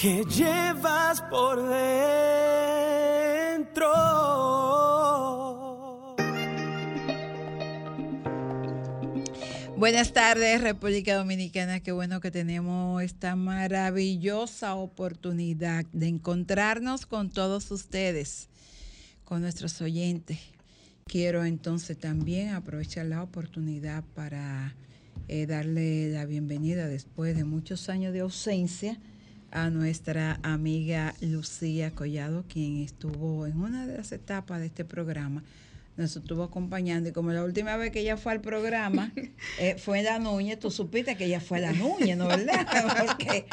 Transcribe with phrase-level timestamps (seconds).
[0.00, 1.88] que llevas por dentro.
[9.76, 11.80] Buenas tardes, República Dominicana.
[11.80, 18.48] Qué bueno que tenemos esta maravillosa oportunidad de encontrarnos con todos ustedes,
[19.24, 20.38] con nuestros oyentes.
[21.06, 24.76] Quiero entonces también aprovechar la oportunidad para
[25.26, 28.96] eh, darle la bienvenida después de muchos años de ausencia
[29.50, 35.42] a nuestra amiga Lucía Collado, quien estuvo en una de las etapas de este programa.
[35.98, 39.12] Nos estuvo acompañando y como la última vez que ella fue al programa
[39.58, 42.66] eh, fue en la Núñez, tú supiste que ella fue la Núñez, ¿no verdad?
[43.06, 43.44] Porque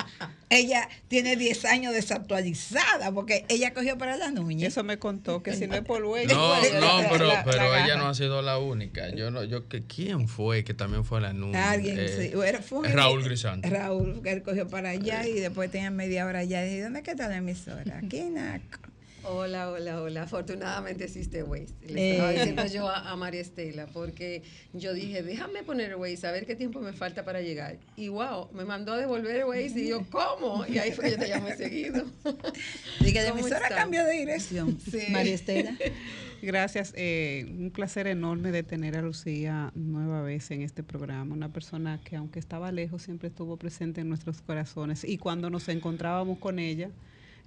[0.50, 4.68] ella tiene 10 años desactualizada, porque ella cogió para la Núñez.
[4.70, 6.28] Eso me contó, que si no es por Luis.
[6.28, 9.10] No, no, pero, la- pero la ella no ha sido la única.
[9.10, 11.58] Yo no, yo que quién fue que también fue la nube.
[11.58, 12.32] Alguien, sí.
[12.46, 13.70] Era- fue- Raúl Grisante.
[13.70, 16.64] Raúl, que él cogió para allá y después tenía media hora allá.
[16.66, 17.98] Y dije, ¿dónde está la emisora?
[17.98, 18.80] Aquí, Naco.
[19.28, 20.24] Hola, hola, hola.
[20.24, 21.74] Afortunadamente existe Waze.
[21.88, 22.12] Le Eh.
[22.12, 26.46] estaba diciendo yo a, a María Estela, porque yo dije, déjame poner Waze, a ver
[26.46, 27.78] qué tiempo me falta para llegar.
[27.98, 30.66] Y wow, me mandó a devolver Waze y yo, ¿cómo?
[30.68, 32.06] Y ahí fue que yo te llamé seguido.
[33.00, 34.78] Dije, ¿Cómo emisora cambió de dirección.
[34.80, 35.00] Sí.
[35.10, 35.76] María Estela.
[36.44, 41.52] Gracias, eh, un placer enorme de tener a Lucía nueva vez en este programa, una
[41.52, 46.38] persona que aunque estaba lejos siempre estuvo presente en nuestros corazones y cuando nos encontrábamos
[46.38, 46.92] con ella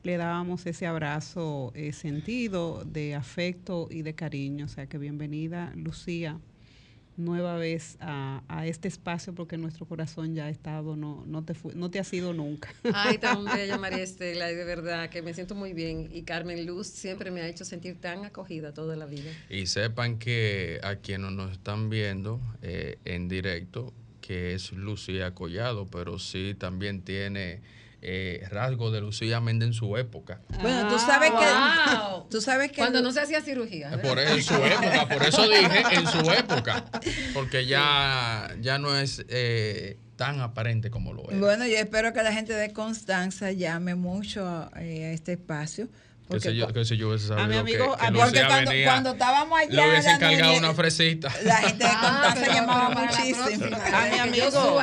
[0.09, 5.71] le dábamos ese abrazo eh, sentido de afecto y de cariño, o sea que bienvenida
[5.77, 6.41] Lucía
[7.19, 11.55] nueva vez a, a este espacio porque nuestro corazón ya ha estado, no, no, te,
[11.75, 12.73] no te ha sido nunca.
[12.95, 16.09] Ay, tan bella María Estela, y de verdad que me siento muy bien.
[16.11, 19.31] Y Carmen Luz siempre me ha hecho sentir tan acogida toda la vida.
[19.51, 23.93] Y sepan que a quienes nos están viendo eh, en directo,
[24.23, 27.61] que es Lucía Collado, pero sí también tiene
[28.03, 30.41] eh, rasgos de Lucía Méndez en su época.
[30.63, 31.41] Bueno, tú sabes Wow.
[31.41, 32.29] que.
[32.31, 32.77] Tú sabes que.
[32.79, 33.91] Cuando no se hacía cirugía.
[33.91, 34.09] ¿verdad?
[34.09, 36.85] Por en su época, por eso dije en su época,
[37.33, 41.39] porque ya, ya no es eh, tan aparente como lo es.
[41.39, 45.89] Bueno, yo espero que la gente de Constanza llame mucho eh, a este espacio.
[46.29, 48.13] Que, Porque, si yo, que si yo hubiese sabido A mi amigo- que, que a-
[48.13, 49.71] porque cuando, venía, cuando estábamos allá.
[49.71, 51.33] le hubiese en la encargado Núñez, una fresita.
[51.45, 53.77] La gente de Ah, Constanza llamaba muchísimo.
[53.95, 54.79] A mi amigo- Yo.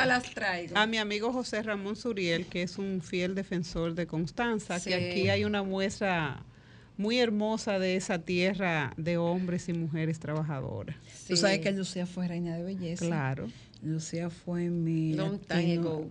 [0.74, 4.90] A mi amigo José Ramón Suriel, que es un fiel defensor de Constanza, Sí.
[4.90, 6.42] que aquí hay una muestra
[6.96, 10.96] muy hermosa de esa tierra de hombres y mujeres trabajadoras.
[11.28, 13.04] Tú sabes que Lucía fue reina de belleza.
[13.06, 13.48] Claro.
[13.82, 15.12] Lucía fue mi.
[15.14, 16.08] Long time ago.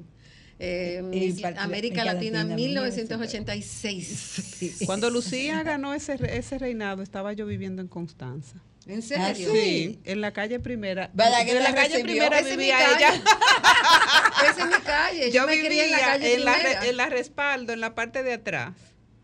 [0.57, 4.83] Eh, Y América América Latina, Latina, 1986.
[4.85, 8.55] Cuando Lucía ganó ese, ese reinado, estaba yo viviendo en Constanza.
[8.87, 9.01] ¿En Ah,
[9.33, 9.51] serio?
[9.51, 11.09] Sí, en la calle primera.
[11.13, 12.27] ¿Verdad que en la calle recibió?
[12.29, 12.95] primera vivía calle.
[12.97, 13.23] ella.
[14.51, 15.31] Esa es mi calle.
[15.31, 16.85] Yo, Yo me crié en la vivía calle en la, primera.
[16.85, 18.73] en la respaldo, en la parte de atrás,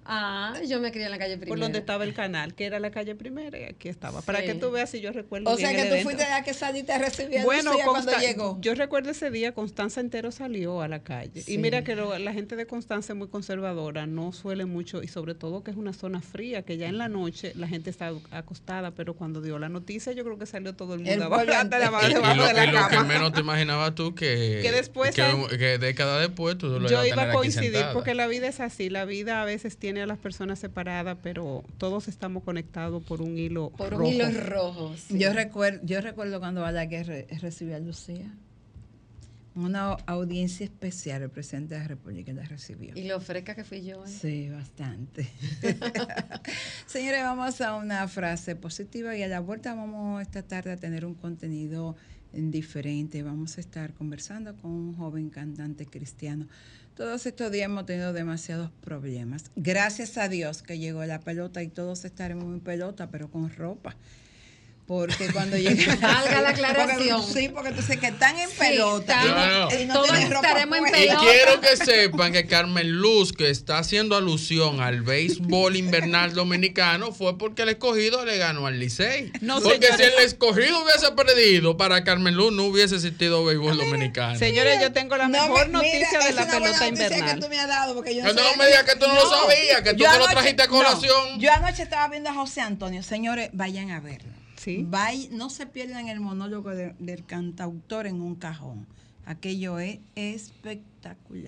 [0.05, 1.49] Ah, yo me crié en la calle primera.
[1.49, 4.21] por donde estaba el canal, que era la calle primera, y aquí estaba.
[4.21, 4.47] Para Sí.
[4.47, 6.09] que tú veas si yo recuerdo O bien sea el que tú evento.
[6.09, 8.57] fuiste la que saliste a recibir a Bueno, cuando llegó.
[8.61, 11.41] yo recuerdo ese día, Constanza entero salió a la calle.
[11.43, 11.53] Sí.
[11.53, 15.07] Y mira que lo- la gente de Constanza es muy conservadora, no suele mucho, y
[15.07, 18.11] sobre todo que es una zona fría, que ya en la noche la gente está
[18.31, 21.43] acostada, pero cuando dio la noticia yo creo que salió todo el mundo El abajo,
[21.43, 21.83] entero.
[21.83, 23.03] debajo Y, lo, de la y lo que cama.
[23.03, 25.23] menos te imaginabas tú que, Que después que,
[25.57, 28.89] que décadas después tú lo Yo iba tener a coincidir porque la vida es así,
[28.89, 33.37] la vida a veces tiene a las personas separadas, pero todos estamos conectados por un
[33.37, 34.11] hilo Por un rojo.
[34.11, 34.95] hilo rojo.
[34.97, 35.17] sí.
[35.19, 38.31] Yo recuerdo, yo recuerdo cuando Balaguer re- recibió a Lucía.
[39.53, 42.93] Una audiencia especial, el presidente de la República la recibió.
[42.95, 44.05] Y lo fresca que fui yo.
[44.05, 44.07] ¿eh?
[44.07, 45.27] Sí, bastante.
[46.85, 51.05] Señores, vamos a una frase positiva y a la vuelta vamos esta tarde a tener
[51.05, 51.97] un contenido
[52.31, 53.23] diferente.
[53.23, 56.47] Vamos a estar conversando con un joven cantante cristiano.
[57.01, 59.45] Todos estos días hemos tenido demasiados problemas.
[59.55, 63.95] Gracias a Dios que llegó la pelota y todos estaremos en pelota, pero con ropa.
[64.91, 67.23] Porque cuando llegue Valga la aclaración.
[67.23, 69.21] sí, porque entonces que están en Sí, pelota.
[69.23, 70.85] estamos- y no todos estaremos en.
[70.87, 77.13] Y quiero que sepan que Carmen Luz, que está haciendo alusión al béisbol invernal dominicano,
[77.13, 79.31] fue porque el escogido le ganó al Licey.
[79.39, 79.97] No, porque señores.
[79.97, 84.37] si el escogido hubiese perdido, para Carmen Luz no hubiese existido béisbol dominicano.
[84.37, 87.39] Señores, yo tengo la No mejor me- mira, noticia de la pelota que invernal.
[87.39, 89.13] tú me has dado, porque yo Que tú no sabía me digas que tú no
[89.15, 91.39] lo sabías, que tú Yo que lo trajiste a no, colación.
[91.39, 93.01] yo anoche estaba viendo a José Antonio.
[93.03, 94.40] Señores, vayan a verlo.
[94.89, 98.87] Vay- no se pierdan el monólogo de- del cantautor en un cajón.
[99.25, 100.90] Aquello es espectacular.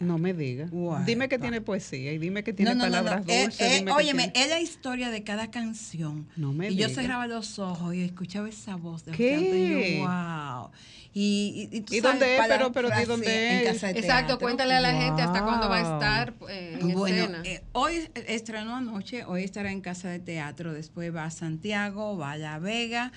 [0.02, 0.72] No me digas.
[0.72, 1.04] Guau.
[1.06, 3.04] Dime que tiene poesía y dime que tiene No, no, no, no.
[3.04, 3.82] palabras Eh, dulces.
[3.82, 6.28] eh, óyeme, tiene- es la historia de cada canción.
[6.36, 6.94] No me y yo digas.
[6.94, 9.38] cerraba los ojos y escuchaba esa voz de ¿Qué?
[9.40, 10.72] Y yo, wow.
[11.16, 12.42] Y, y, y tú ¿Y sabes, dónde es?
[12.48, 13.74] Pero- pero ¿de frase dónde en es?
[13.74, 14.40] casa de Exacto, teatro.
[14.40, 17.42] cuéntale a la gente hasta cuándo va a estar eh, en Bueno, escena.
[17.46, 22.32] eh, hoy estrenó anoche, hoy estará en casa de teatro, después va a Santiago, va
[22.32, 23.12] a La Vega,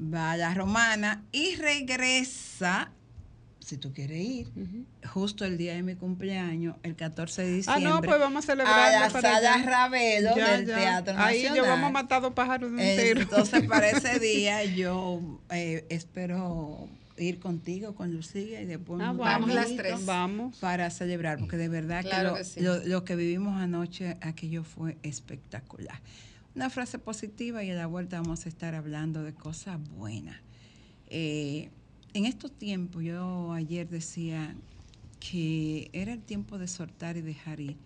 [0.00, 2.92] va a La Romana y regresa,
[3.68, 4.48] si tú quieres ir,
[5.12, 7.84] justo el día de mi cumpleaños, el 14 de Ah, diciembre.
[7.84, 9.64] no, pues vamos a a celebrarlo la para sala allá.
[9.66, 10.76] Ravelo Ya, del ya.
[10.76, 11.56] Teatro Ahí Nacional.
[11.56, 13.20] yo vamos a matar dos pájaros de un tiro.
[13.20, 15.20] Entonces, para ese día yo
[15.50, 16.88] eh, espero
[17.18, 20.06] ir contigo, con Lucía y después Ah, Vamos las tres.
[20.06, 20.56] Vamos.
[20.58, 22.84] para celebrar, porque de verdad Claro que, que lo, sí.
[22.86, 26.00] lo- lo que vivimos anoche, aquello fue espectacular.
[26.54, 30.36] Una frase positiva y a la vuelta vamos a estar hablando de cosas buenas.
[31.10, 31.70] Eh,
[32.14, 34.54] en estos tiempos, yo ayer decía
[35.20, 37.76] que era el tiempo de soltar y dejar ir.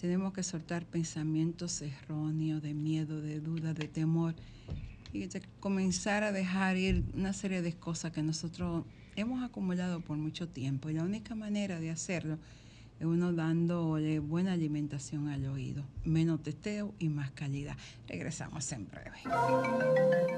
[0.00, 4.34] Tenemos que soltar pensamientos erróneos de miedo, de duda, de temor
[5.12, 8.84] y de comenzar a dejar ir una serie de cosas que nosotros
[9.16, 10.90] hemos acumulado por mucho tiempo.
[10.90, 12.38] Y la única manera de hacerlo
[12.98, 17.76] es uno dándole buena alimentación al oído, menos teteo y más calidad.
[18.08, 19.18] Regresamos en breve.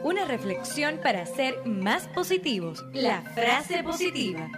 [0.05, 2.85] Una reflexión para ser más positivos.
[2.93, 4.49] La frase positiva.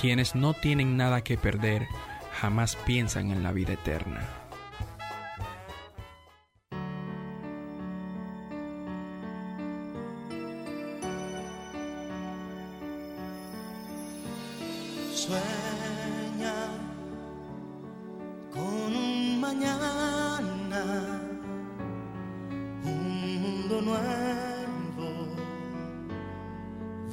[0.00, 1.86] Quienes no tienen nada que perder
[2.32, 4.45] jamás piensan en la vida eterna.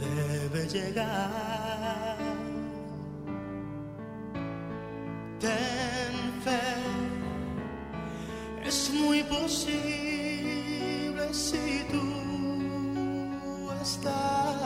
[0.05, 2.17] Debe llegar.
[5.39, 6.13] Ten
[6.43, 6.61] fe,
[8.65, 9.73] es muy posible
[11.33, 12.01] si tú
[13.81, 14.62] estás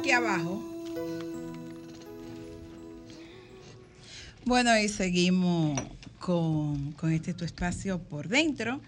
[0.00, 0.62] aquí abajo.
[4.46, 5.78] Bueno, y seguimos
[6.18, 8.80] con, con este tu espacio por dentro.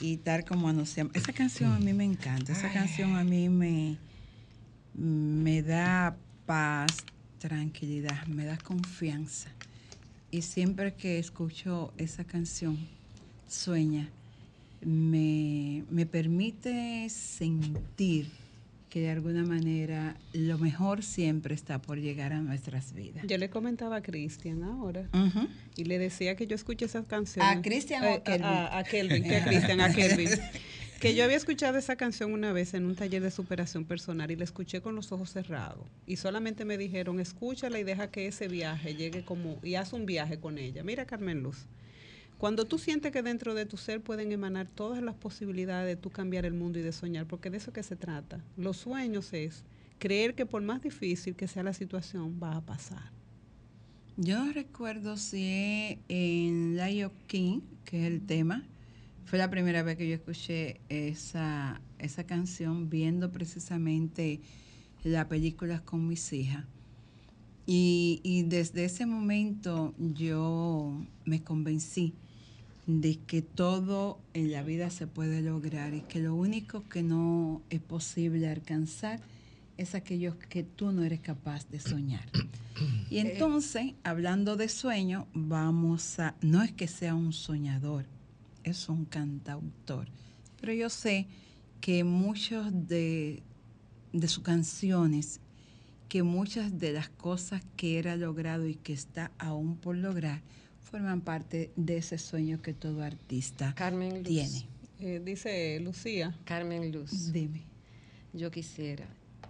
[0.00, 1.14] Y tal como anunciamos.
[1.14, 2.52] Esa canción a mí me encanta.
[2.52, 3.96] Esa canción a mí me,
[4.94, 7.04] me da paz,
[7.38, 9.50] tranquilidad, me da confianza.
[10.30, 12.76] Y siempre que escucho esa canción,
[13.48, 14.08] Sueña,
[14.84, 18.43] me, me permite sentir
[18.94, 23.26] que de alguna manera lo mejor siempre está por llegar a nuestras vidas.
[23.26, 25.08] Yo le comentaba a Cristian ahora
[25.74, 27.56] y le decía que yo escuché esas canciones.
[27.56, 28.44] ¿A Cristian o a Eh, Kelvin?
[28.44, 30.28] A, a Kelvin, que a Cristian, a Kelvin.
[31.00, 34.36] Que yo había escuchado esa canción una vez en un taller de superación personal y
[34.36, 35.84] la escuché con los ojos cerrados.
[36.06, 40.06] Y solamente me dijeron, escúchala y deja que ese viaje llegue como, y haz un
[40.06, 40.82] viaje con ella.
[40.84, 41.66] Mira, Carmen Luz,
[42.44, 46.10] cuando tú sientes que dentro de tu ser pueden emanar todas las posibilidades de tú
[46.10, 48.44] cambiar el mundo y de soñar, porque de eso que se trata.
[48.58, 49.64] Los sueños es
[49.98, 53.10] creer que por más difícil que sea la situación, va a pasar.
[54.18, 58.62] Yo no recuerdo si en Lion King, que es el tema,
[59.24, 64.42] fue la primera vez que yo escuché esa, esa canción viendo precisamente
[65.02, 66.66] la película con mis hijas.
[67.66, 72.12] Y, y desde ese momento yo me convencí
[72.86, 77.62] de que todo en la vida se puede lograr y que lo único que no
[77.70, 79.20] es posible alcanzar
[79.76, 82.28] es aquello que tú no eres capaz de soñar.
[83.08, 88.04] Y entonces, hablando de sueño, vamos a, no es que sea un soñador,
[88.64, 90.08] es un cantautor,
[90.60, 91.28] pero yo sé
[91.80, 93.44] que muchos de,
[94.12, 95.38] de sus canciones,
[96.08, 100.42] que muchas de las cosas que ha logrado y que está aún por lograr,
[100.94, 104.28] forman parte de ese sueño que todo artista Carmen Luz.
[104.28, 104.68] tiene.
[105.00, 107.32] Eh, dice Lucía, Carmen Luz.
[107.32, 107.64] Dime,
[108.32, 109.04] Yo quisiera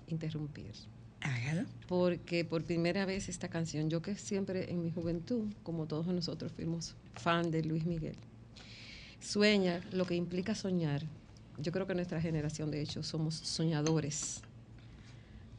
[0.06, 0.72] interrumpir.
[1.20, 1.68] hágalo.
[1.86, 6.50] Porque por primera vez esta canción, yo que siempre en mi juventud, como todos nosotros
[6.50, 8.16] fuimos fan de Luis Miguel,
[9.20, 11.02] sueña lo que implica soñar.
[11.58, 14.40] Yo creo que nuestra generación, de hecho, somos soñadores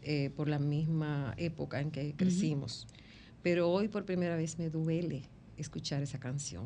[0.01, 2.87] eh, por la misma época en que crecimos.
[3.43, 5.21] Pero hoy por primera vez me duele
[5.57, 6.65] escuchar esa canción.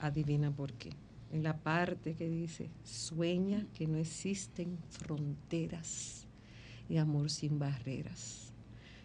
[0.00, 0.90] Adivina por qué.
[1.32, 6.26] En la parte que dice, sueña que no existen fronteras
[6.88, 8.52] y amor sin barreras.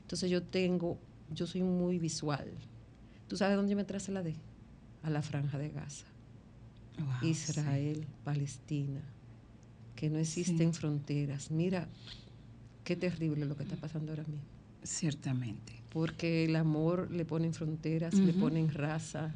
[0.02, 1.00] Entonces yo tengo,
[1.34, 2.52] yo soy muy visual.
[3.28, 4.36] ¿Tú sabes dónde yo me trasladé?
[5.04, 6.06] A la franja de Gaza.
[7.00, 9.02] Wow, Israel, Palestina,
[9.96, 10.80] que no existen Sí.
[10.80, 11.50] fronteras.
[11.50, 11.88] Mira,
[12.84, 14.51] qué terrible lo que está pasando ahora mismo.
[14.84, 15.74] Ciertamente.
[15.90, 19.34] Porque el amor le ponen fronteras, le ponen raza,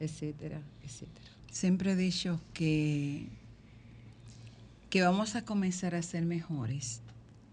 [0.00, 1.26] etcétera, etcétera.
[1.50, 3.26] Siempre he dicho que,
[4.88, 7.02] que vamos a comenzar a ser mejores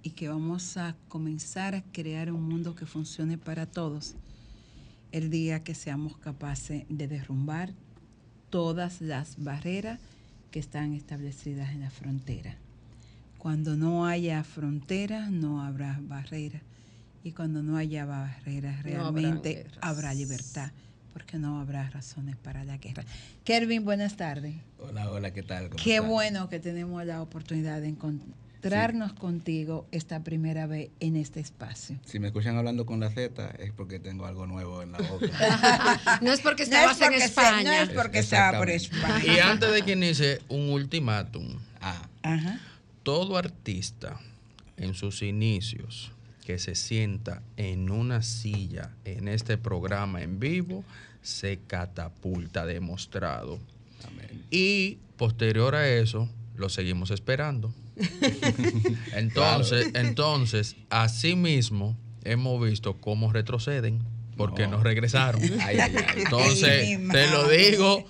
[0.04, 4.16] y que vamos a comenzar a crear un mundo que funcione para todos
[5.12, 7.74] el día que seamos capaces de derrumbar
[8.50, 10.00] todas las barreras
[10.52, 12.56] que están establecidas en la frontera.
[13.38, 16.62] Cuando no haya fronteras, no habrá barreras.
[17.24, 20.72] Y cuando no haya barreras, realmente habrá libertad,
[21.14, 23.04] porque no habrá razones para la guerra.
[23.44, 24.56] Kelvin, buenas tardes.
[24.80, 25.70] Hola, hola, ¿qué tal?
[25.70, 31.42] ¿Cómo Qué bueno que tenemos la oportunidad de encontrarnos contigo esta primera vez en este
[31.42, 31.98] espacio.
[32.06, 35.28] Si me escuchan hablando con la Z es porque tengo algo nuevo en la boca.
[36.22, 37.64] No es porque No es estabas en España.
[37.64, 38.70] no es porque estaba por.
[38.70, 39.24] España.
[39.26, 41.58] Y antes de que inicie, un ultimátum.
[41.82, 42.60] ah, Ajá.
[43.04, 44.20] Todo artista
[44.78, 46.12] en sus inicios
[46.50, 50.84] que se sienta en una silla en este programa en vivo
[51.22, 53.60] se catapulta demostrado.
[54.04, 54.46] amén.
[54.50, 56.28] Y posterior a eso,
[56.58, 57.72] lo seguimos esperando.
[59.14, 64.00] entonces, entonces, así mismo hemos visto cómo retroceden
[64.40, 64.84] porque no, No.
[64.84, 65.42] regresaron.
[65.62, 66.06] Ay, ay, ay.
[66.24, 68.06] Entonces, te lo digo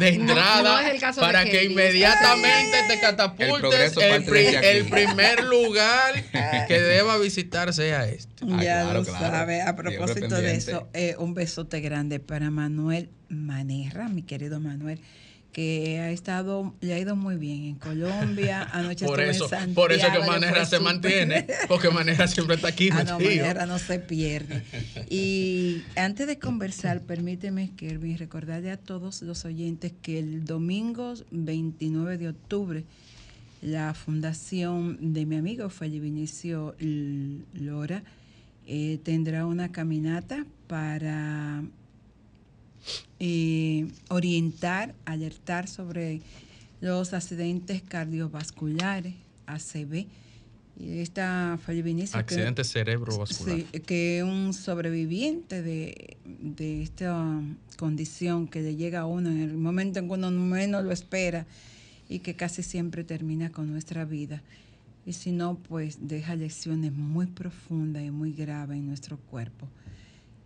[0.00, 3.94] de entrada no es el caso de para que inmediatamente te catapultes.
[3.98, 6.24] El, primer lugar
[6.66, 8.46] que deba visitar sea este.
[8.46, 9.26] Ya claro, lo claro.
[9.26, 9.60] sabe.
[9.60, 15.00] A propósito de eso, eh, un besote grande para Manuel Manerra, mi querido Manuel,
[15.54, 18.68] que ha estado, le ha ido muy bien en Colombia.
[18.72, 22.68] Anoche Por eso, en por eso que Santiago, Manera se mantiene, porque Manera siempre está
[22.68, 23.20] aquí Ah, no.
[23.20, 24.64] Manera no se pierde.
[25.08, 32.18] Y antes de conversar, permíteme, Kelvin, recordarle a todos los oyentes que el domingo 29
[32.18, 32.84] de octubre,
[33.62, 36.74] la fundación de mi amigo Felipe Vinicio
[37.54, 38.02] Lora
[38.66, 41.62] eh, tendrá una caminata para
[43.20, 46.20] eh, orientar, alertar sobre
[46.80, 49.14] los accidentes cardiovasculares,
[49.46, 50.06] ACV,
[50.76, 53.58] Y esta Fali Vinicio, que- Accidente cerebrovascular.
[53.72, 57.40] Sí, que es un sobreviviente de, de esta
[57.78, 61.46] condición que le llega a uno en el momento en que uno menos lo espera
[62.08, 64.42] y que casi siempre termina con nuestra vida.
[65.06, 69.68] Y si no, pues deja lecciones muy profundas y muy graves en nuestro cuerpo.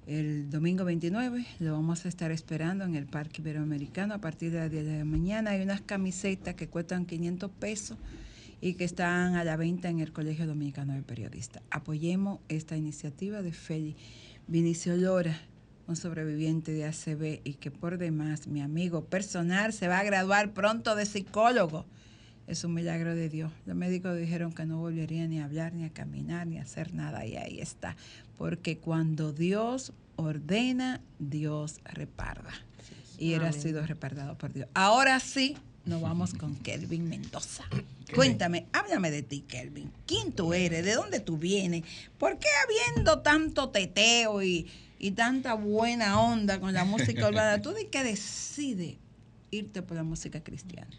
[0.09, 4.59] El domingo 29 lo vamos a estar esperando en el Parque Iberoamericano a partir de
[4.61, 5.51] las 10 de la mañana.
[5.51, 7.99] Hay unas camisetas que cuestan 500 pesos
[8.63, 11.63] y que están a la venta en el Colegio Dominicano de Periodistas.
[11.71, 13.97] Apoyemos esta iniciativa de Feli
[14.47, 15.43] Vinicio Lora,
[15.87, 20.55] un sobreviviente de ACB y que por demás, mi amigo personal, se va a graduar
[20.55, 21.85] pronto de psicólogo.
[22.47, 23.53] Es un milagro de Dios.
[23.67, 26.95] Los médicos dijeron que no volvería ni a hablar, ni a caminar, ni a hacer
[26.95, 27.27] nada.
[27.27, 27.95] Y ahí está.
[28.39, 32.53] Porque cuando Dios ordena, Dios reparda.
[33.19, 34.69] Y él ha sido repardado por Dios.
[34.75, 37.65] Ahora sí, nos vamos con Kelvin Mendoza.
[38.15, 39.91] Cuéntame, háblame de ti, Kelvin.
[40.07, 40.85] ¿Quién tú eres?
[40.85, 41.83] ¿De dónde tú vienes?
[42.17, 47.73] ¿Por qué habiendo tanto teteo y, y tanta buena onda con la música urbana, tú
[47.73, 48.97] de qué decides
[49.51, 50.91] irte por la música cristiana?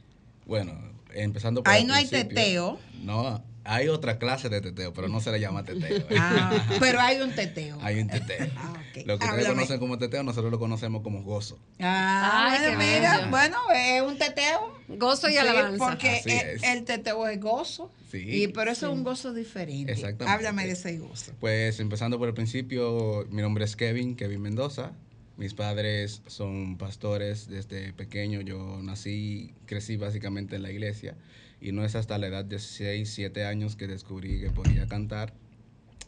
[0.46, 0.74] Bueno,
[1.14, 2.80] empezando por Ahí no hay teteo.
[3.02, 6.04] No, hay otra clase de teteo, pero no se le llama teteo.
[6.18, 7.78] Ah, pero hay un teteo.
[7.82, 8.48] Hay un teteo.
[8.58, 8.74] Ah.
[9.06, 11.58] Lo que ustedes conocen como teteo, nosotros lo conocemos como gozo.
[11.80, 14.80] Ah, Ay, bueno, qué mira, bueno, es un teteo.
[14.88, 15.78] Gozo y Sí, alabanza.
[15.78, 17.92] Porque el teteo es gozo.
[18.12, 18.44] Sí.
[18.44, 19.92] Y, pero eso es un gozo diferente.
[19.92, 20.26] Exactamente.
[20.26, 21.32] Háblame de ese gozo.
[21.40, 24.92] Pues empezando por el principio, mi nombre es Kevin, Kevin Mendoza.
[25.38, 28.42] Mis padres son pastores desde pequeño.
[28.42, 31.16] Yo nací, crecí básicamente en la iglesia.
[31.62, 35.34] Y no es hasta la edad de 6, 7 años que descubrí que podía cantar.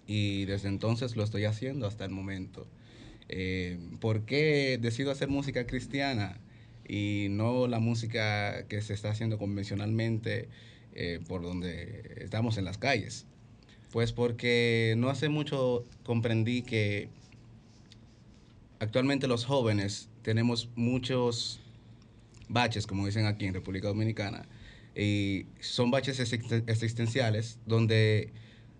[0.07, 2.67] Y desde entonces lo estoy haciendo hasta el momento.
[3.29, 6.37] Eh, ¿Por qué decido hacer música cristiana
[6.87, 10.49] y no la música que se está haciendo convencionalmente
[10.93, 13.25] eh, por donde estamos en las calles?
[13.91, 17.09] Pues porque no hace mucho comprendí que
[18.79, 21.61] actualmente los jóvenes tenemos muchos
[22.49, 24.45] baches, como dicen aquí en República Dominicana,
[24.95, 28.33] y son baches existen- existenciales donde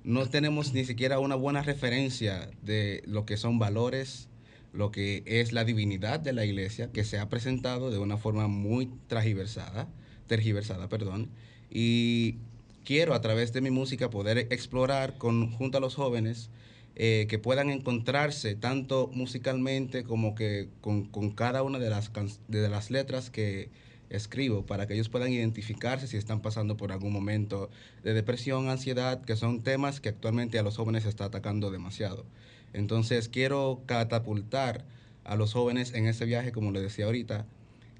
[0.03, 4.29] no tenemos ni siquiera una buena referencia de lo que son valores,
[4.73, 8.47] lo que es la divinidad de la iglesia, que se ha presentado de una forma
[8.47, 9.87] muy transversada,
[10.27, 11.29] tergiversada, perdón,
[11.69, 12.37] y
[12.83, 16.49] quiero a través de mi música poder explorar con, junto a los jóvenes
[16.95, 22.11] eh, que puedan encontrarse tanto musicalmente como que con, con cada una de las,
[22.47, 23.69] de las letras que
[24.11, 27.69] escribo para que ellos puedan identificarse si están pasando por algún momento
[28.03, 32.25] de depresión, ansiedad, que son temas que actualmente a los jóvenes está atacando demasiado.
[32.73, 34.85] Entonces quiero catapultar
[35.23, 37.45] a los jóvenes en ese viaje, como les decía ahorita,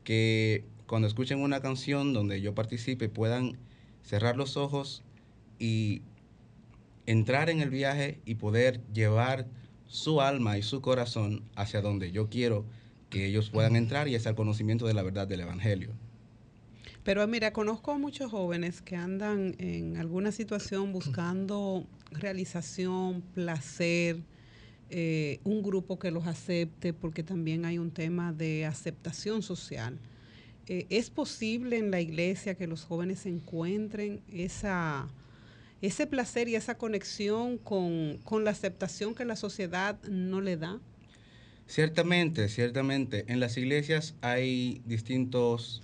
[0.03, 3.57] que cuando escuchen una canción donde yo participe puedan
[4.03, 5.03] cerrar los ojos
[5.59, 6.01] y
[7.05, 9.47] entrar en el viaje y poder llevar
[9.87, 12.65] su alma y su corazón hacia donde yo quiero
[13.11, 15.91] que ellos puedan entrar y es al conocimiento de la verdad del Evangelio.
[17.03, 24.17] Pero mira, conozco a muchos jóvenes que andan en alguna situación buscando realización, placer,
[24.89, 29.99] eh, un grupo que los acepte, porque también hay un tema de aceptación social.
[30.67, 35.07] Eh, ¿Es posible en la iglesia que los jóvenes encuentren esa,
[35.81, 40.79] ese placer y esa conexión con, con la aceptación que la sociedad no le da?
[41.71, 45.81] Ciertamente, ciertamente, en las iglesias hay distintos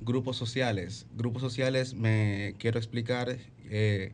[0.00, 1.06] grupos sociales.
[1.16, 3.36] Grupos sociales, me quiero explicar,
[3.68, 4.12] eh,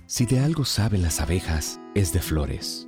[0.06, 2.88] Si de algo saben las abejas, es de flores.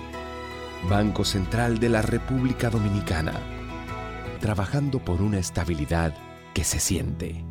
[0.89, 3.33] Banco Central de la República Dominicana.
[4.39, 6.13] Trabajando por una estabilidad
[6.53, 7.50] que se siente.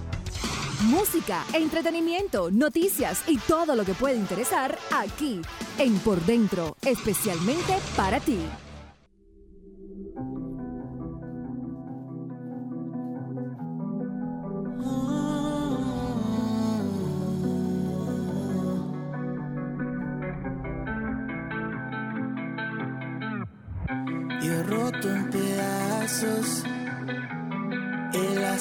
[0.83, 5.41] Música, entretenimiento, noticias y todo lo que puede interesar aquí
[5.77, 8.39] en Por Dentro, especialmente para ti.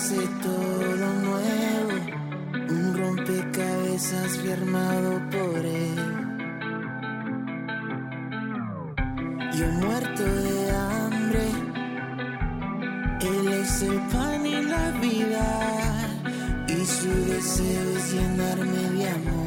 [0.01, 1.95] Hace todo nuevo,
[2.71, 5.99] un rompecabezas firmado por él.
[9.53, 11.47] Yo muerto de hambre,
[13.21, 15.47] él es el pan y la vida,
[16.67, 19.40] y su deseo es llenarme de amor.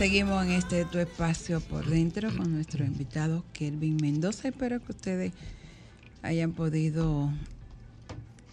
[0.00, 4.48] Seguimos en este tu espacio por dentro con nuestro invitado Kelvin Mendoza.
[4.48, 5.32] Espero que ustedes
[6.22, 7.30] hayan podido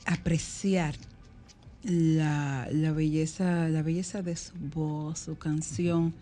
[0.05, 0.95] apreciar
[1.83, 6.13] la, la belleza, la belleza de su voz, su canción.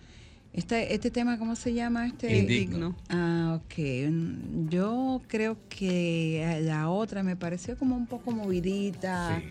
[0.53, 2.05] Este, este tema, ¿cómo se llama?
[2.05, 2.95] Este Indigno.
[3.09, 4.69] Ah, ok.
[4.69, 9.41] Yo creo que la otra me pareció como un poco movidita.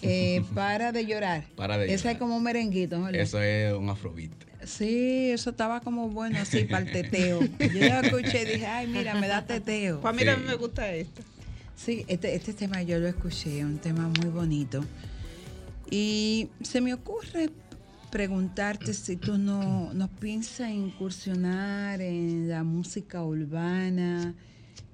[0.00, 1.44] Eh, para de llorar.
[1.54, 2.18] Para de Esa es llorar.
[2.18, 3.20] como un merenguito, ¿verdad?
[3.20, 4.47] Eso es un afrobeat.
[4.64, 7.40] Sí, eso estaba como bueno así para el teteo.
[7.40, 10.00] Yo lo escuché y dije, ay, mira, me da teteo.
[10.00, 11.22] Pues mira, a mí me gusta esta.
[11.76, 14.84] Sí, este, este tema yo lo escuché, un tema muy bonito.
[15.90, 17.50] Y se me ocurre
[18.10, 24.34] preguntarte si tú no, no piensas incursionar en la música urbana.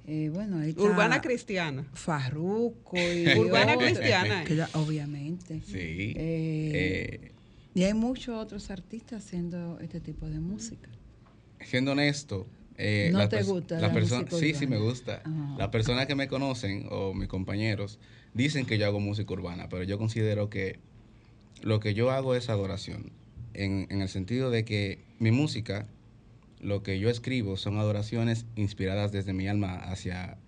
[0.06, 1.84] Eh, bueno, ahí está Urbana cristiana.
[1.94, 4.44] Farruko y Urbana cristiana.
[4.44, 5.62] Cla- obviamente.
[5.66, 6.12] Sí.
[6.14, 7.30] Eh, Eh,
[7.74, 10.88] y hay muchos otros artistas haciendo este tipo de música.
[11.60, 15.22] siendo honesto, eh, ¿No te gusta la música Sí, sí me gusta.
[15.24, 15.54] Ajá.
[15.58, 17.98] Las personas que me conocen o mis compañeros
[18.32, 20.78] dicen que yo hago música urbana, pero yo considero que
[21.62, 23.12] lo que yo hago es adoración.
[23.54, 25.86] En, en el sentido de que mi música,
[26.60, 30.38] lo que yo escribo son adoraciones inspiradas desde mi alma hacia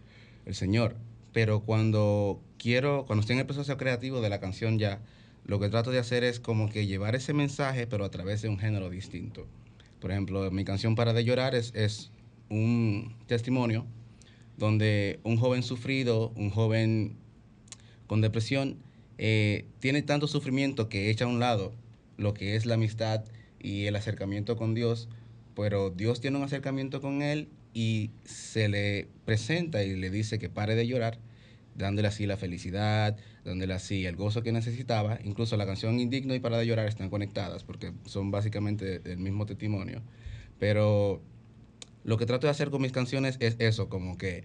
[0.45, 0.97] el Señor.
[1.33, 5.01] Pero cuando quiero, cuando estoy en el proceso creativo de la canción ya,
[5.47, 8.49] lo que trato de hacer es como que llevar ese mensaje, pero a través de
[8.49, 9.47] un género distinto.
[10.01, 12.11] Por ejemplo, mi canción Para de llorar es, es
[12.51, 13.87] un testimonio
[14.57, 17.17] donde un joven sufrido, un joven
[18.07, 18.79] con depresión,
[19.19, 21.73] eh, tiene tanto sufrimiento que echa a un lado
[22.17, 23.25] lo que es la amistad
[23.61, 25.09] y el acercamiento con Dios,
[25.55, 30.49] pero Dios tiene un acercamiento con él y se le presenta y le dice que
[30.49, 31.19] pare de llorar,
[31.77, 35.19] dándole así la felicidad, dándole así el gozo que necesitaba.
[35.25, 39.47] Incluso la canción Indigno y Para de llorar están conectadas porque son básicamente el mismo
[39.47, 40.03] testimonio.
[40.59, 41.23] Pero
[42.05, 44.45] lo que trato de hacer con mis canciones es eso, como que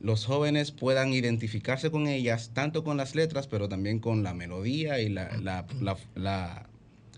[0.00, 5.00] los jóvenes puedan identificarse con ellas, tanto con las letras, pero también con la melodía
[5.00, 5.66] y la, la,
[6.14, 6.68] la,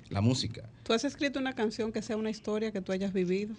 [0.09, 0.69] la, música.
[0.83, 3.55] ¿Tú has escrito una canción que sea una historia que tú hayas vivido?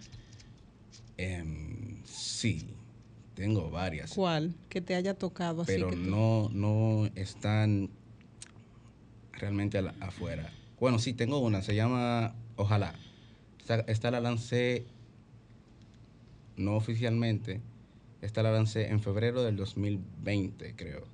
[1.18, 2.66] Em, sí,
[3.42, 4.14] tengo varias.
[4.14, 4.54] ¿Cuál?
[4.70, 5.74] Que te haya tocado así.
[5.74, 7.90] Pero no, no están
[9.34, 10.54] realmente afuera.
[10.80, 12.94] Bueno, sí, tengo una, se llama Ojalá.
[13.88, 14.86] esta la lancé
[16.56, 17.62] no oficialmente
[18.22, 21.08] esta la lancé en febrero del 2020, creo.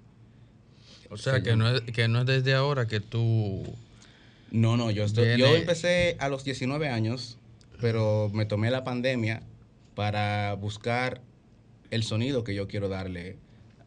[1.10, 3.64] O sea, que no, es, que no es desde ahora que tú...
[4.52, 7.38] No, no, yo, estoy, yo empecé a los 19 años,
[7.80, 9.42] pero me tomé la pandemia
[9.96, 11.22] para buscar
[11.92, 13.38] el sonido que yo quiero darle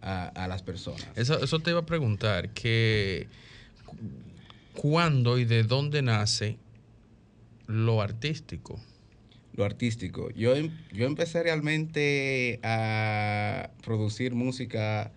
[0.02, 1.06] a, las personas.
[1.14, 3.28] Eso, eso te iba a preguntar, que
[4.74, 6.56] cuándo y de dónde nace
[7.66, 8.80] lo artístico
[9.54, 10.30] lo artístico.
[10.30, 15.12] Yo, em, yo empecé realmente a producir música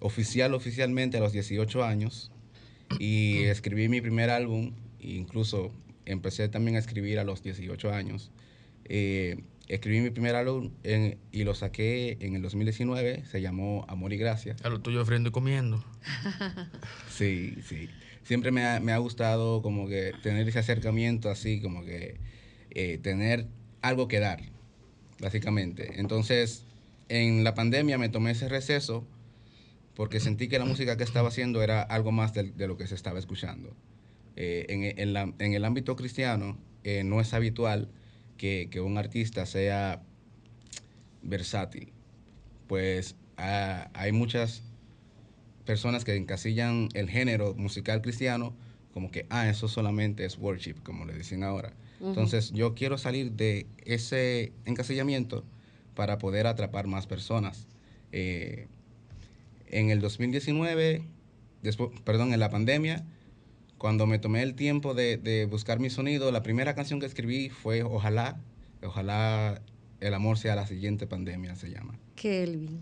[0.00, 2.30] oficial, oficialmente a los 18 años
[2.98, 5.72] y escribí mi primer álbum, incluso
[6.06, 8.30] empecé también a escribir a los 18 años.
[8.86, 9.42] Eh,
[9.74, 10.70] escribí mi primer álbum
[11.32, 14.54] y lo saqué en el 2019, se llamó Amor y Gracia.
[14.62, 15.82] A lo tuyo ofrendo y comiendo.
[17.10, 17.88] sí, sí.
[18.22, 22.20] Siempre me ha, me ha, gustado como que tener ese acercamiento así, como que
[22.70, 23.46] eh, tener
[23.80, 24.42] algo que dar,
[25.20, 25.98] básicamente.
[25.98, 26.64] Entonces,
[27.08, 29.06] en la pandemia me tomé ese receso
[29.94, 32.94] porque sentí que la música que estaba haciendo era algo más de, lo que se
[32.94, 33.74] estaba escuchando.
[34.36, 37.88] Eh, en, el ámbito cristiano eh, no es habitual
[38.42, 40.02] que, un artista sea
[41.22, 41.92] versátil,
[42.66, 44.64] pues ah, hay muchas
[45.64, 48.52] personas que encasillan el género musical cristiano
[48.92, 51.72] como que, ah, eso solamente es worship, como le dicen ahora.
[52.00, 55.44] Entonces yo quiero salir de ese encasillamiento
[55.94, 57.68] para poder atrapar más personas.
[58.10, 58.66] Eh,
[59.68, 61.04] en el 2019,
[61.62, 63.06] después, perdón, en la pandemia,
[63.82, 67.82] cuando me tomé el tiempo de, buscar mi sonido, la primera canción que escribí fue
[67.82, 68.40] Ojalá,
[68.80, 69.60] ojalá
[69.98, 71.98] el amor sea la siguiente pandemia, se llama.
[72.14, 72.78] Kelvin.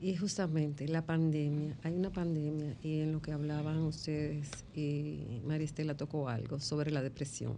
[0.00, 5.96] Y justamente la pandemia, hay una pandemia y en lo que hablaban ustedes, y Maristela
[5.96, 7.54] tocó algo sobre la depresión.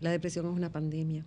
[0.00, 1.26] La depresión es una pandemia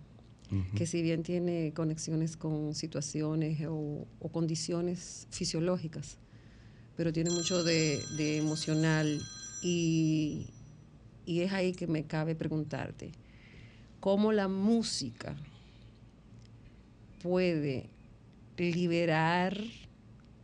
[0.74, 6.18] que si bien tiene conexiones con situaciones o, condiciones fisiológicas,
[6.96, 8.02] pero tiene mucho de,
[8.36, 9.22] emocional
[9.62, 10.48] y,
[11.24, 13.12] y es ahí que me cabe preguntarte,
[14.00, 15.34] ¿cómo la música
[17.22, 17.88] puede
[18.58, 19.56] liberar,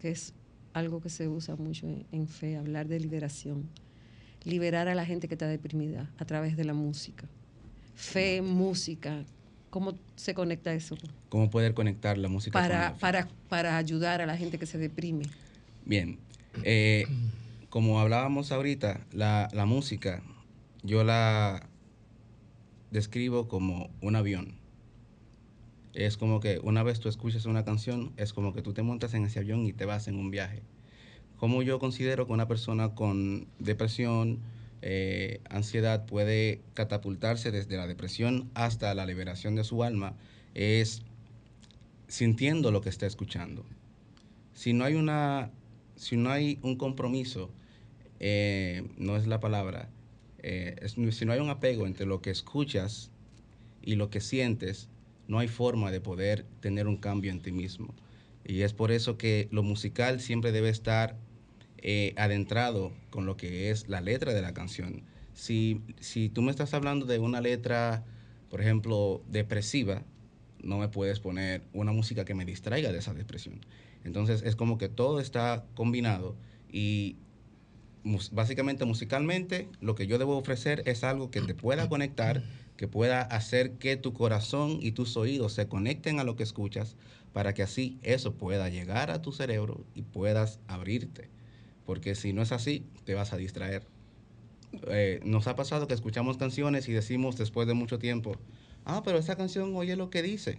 [0.00, 0.32] que es
[0.72, 3.68] algo que se usa mucho en, fe, hablar de liberación,
[4.44, 7.28] liberar a la gente que está deprimida a través de la música
[7.98, 9.24] fe, música.
[9.70, 10.96] ¿Cómo se conecta eso?
[11.28, 15.24] ¿Cómo poder conectar la música para, para, para ayudar a la gente que se deprime?
[15.84, 16.18] Bien,
[16.62, 17.06] eh,
[17.70, 20.22] como hablábamos ahorita, la, la música
[20.82, 21.68] yo la
[22.90, 24.54] describo como un avión.
[25.94, 29.14] Es como que una vez tú escuchas una canción, es como que tú te montas
[29.14, 30.62] en ese avión y te vas en un viaje.
[31.36, 34.40] Como yo considero que una persona con depresión,
[34.80, 40.14] eh, ansiedad puede catapultarse desde la depresión hasta la liberación de su alma
[40.54, 41.02] es
[42.06, 43.64] sintiendo lo que está escuchando.
[44.54, 45.50] Si no hay una,
[45.98, 47.50] si no hay un compromiso,
[48.20, 49.90] eh, no es la palabra,
[50.38, 50.76] eh,
[51.10, 53.10] si no hay un apego entre lo que escuchas
[53.82, 54.88] y lo que sientes,
[55.26, 57.94] no hay forma de poder tener un cambio en ti mismo.
[58.44, 61.16] Y es por eso que lo musical siempre debe estar
[61.78, 65.02] eh, adentrado con lo que es la letra de la canción.
[65.34, 68.04] Si, si tú me estás hablando de una letra,
[68.48, 70.02] por ejemplo, depresiva,
[70.62, 73.60] no me puedes poner una música que me distraiga de esa depresión.
[74.08, 76.36] Entonces es como que todo está combinado
[76.68, 77.16] y
[78.32, 82.42] básicamente musicalmente lo que yo debo ofrecer es algo que te pueda conectar,
[82.76, 86.96] que pueda hacer que tu corazón y tus oídos se conecten a lo que escuchas
[87.32, 91.30] para que así eso pueda llegar a tu cerebro y puedas abrirte
[91.88, 93.82] porque si no es así, te vas a distraer.
[94.88, 98.36] Eh, nos ha pasado que escuchamos canciones y decimos después de mucho tiempo,
[98.84, 100.58] ah, pero esa canción oye lo que dice.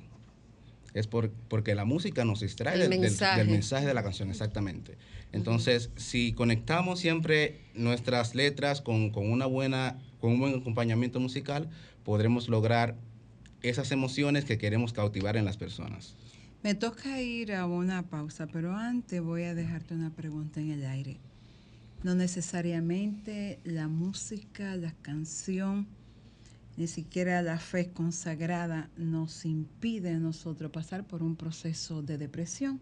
[0.93, 3.39] Es por, porque la música nos distrae del, del- mensaje.
[3.39, 4.97] del mensaje de la canción, exactamente.
[5.31, 11.69] Entonces, si conectamos siempre nuestras letras con, con una buena, con un buen acompañamiento musical,
[12.03, 12.95] podremos lograr
[13.61, 16.15] esas emociones que queremos cautivar en las personas.
[16.63, 20.85] Me toca ir a una pausa, pero antes voy a dejarte una pregunta en el
[20.85, 21.17] aire.
[22.03, 25.87] No necesariamente la música, la canción,
[26.79, 32.79] ni siquiera la fe consagrada nos impide a nosotros pasar por un proceso de depresión.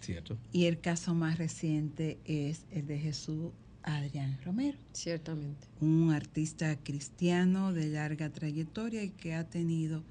[0.00, 0.36] ¿Cierto?
[0.50, 3.52] Y el caso más reciente es el de Jesús
[3.84, 4.76] Adrián Romero.
[4.92, 5.68] Ciertamente.
[5.80, 10.02] Un artista cristiano de larga trayectoria y que ha tenido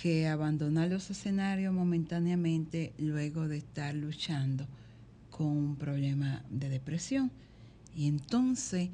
[0.00, 4.68] que abandonar los escenarios momentáneamente luego de estar luchando
[5.30, 7.32] con un problema de depresión.
[7.96, 8.90] Y entonces,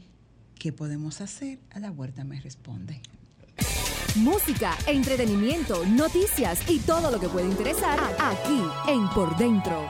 [0.58, 1.58] ¿qué podemos hacer?
[1.68, 3.02] A la huerta me responde.
[4.16, 9.86] Música, entretenimiento, noticias y todo lo que puede interesar aquí en Por Dentro.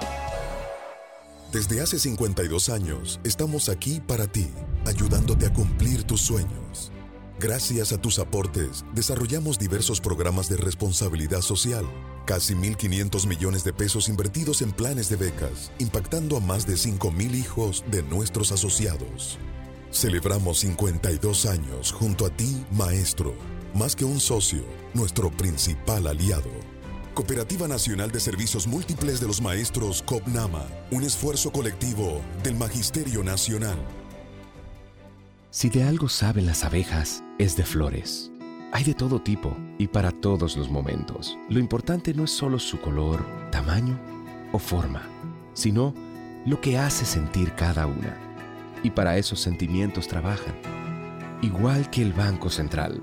[1.52, 4.48] Desde hace 52 años estamos aquí para ti,
[4.87, 6.92] ayudándote a cumplir tus sueños.
[7.40, 11.87] Gracias a tus aportes, desarrollamos diversos programas de responsabilidad social,
[12.26, 17.35] casi 1.500 millones de pesos invertidos en planes de becas, impactando a más de 5.000
[17.37, 19.38] hijos de nuestros asociados.
[19.90, 23.35] Celebramos 52 años junto a ti, maestro,
[23.74, 26.50] más que un socio, nuestro principal aliado.
[27.14, 33.76] Cooperativa Nacional de Servicios Múltiples de los Maestros COPNAMA, un esfuerzo colectivo del Magisterio Nacional.
[35.50, 38.31] Si de algo saben las abejas, es de flores.
[38.72, 41.37] Hay de todo tipo y para todos los momentos.
[41.48, 43.98] Lo importante no es solo su color, tamaño
[44.52, 45.02] o forma,
[45.54, 45.94] sino
[46.46, 48.16] lo que hace sentir cada una.
[48.85, 50.54] Y para esos sentimientos trabajan.
[51.42, 53.02] Igual que el Banco Central,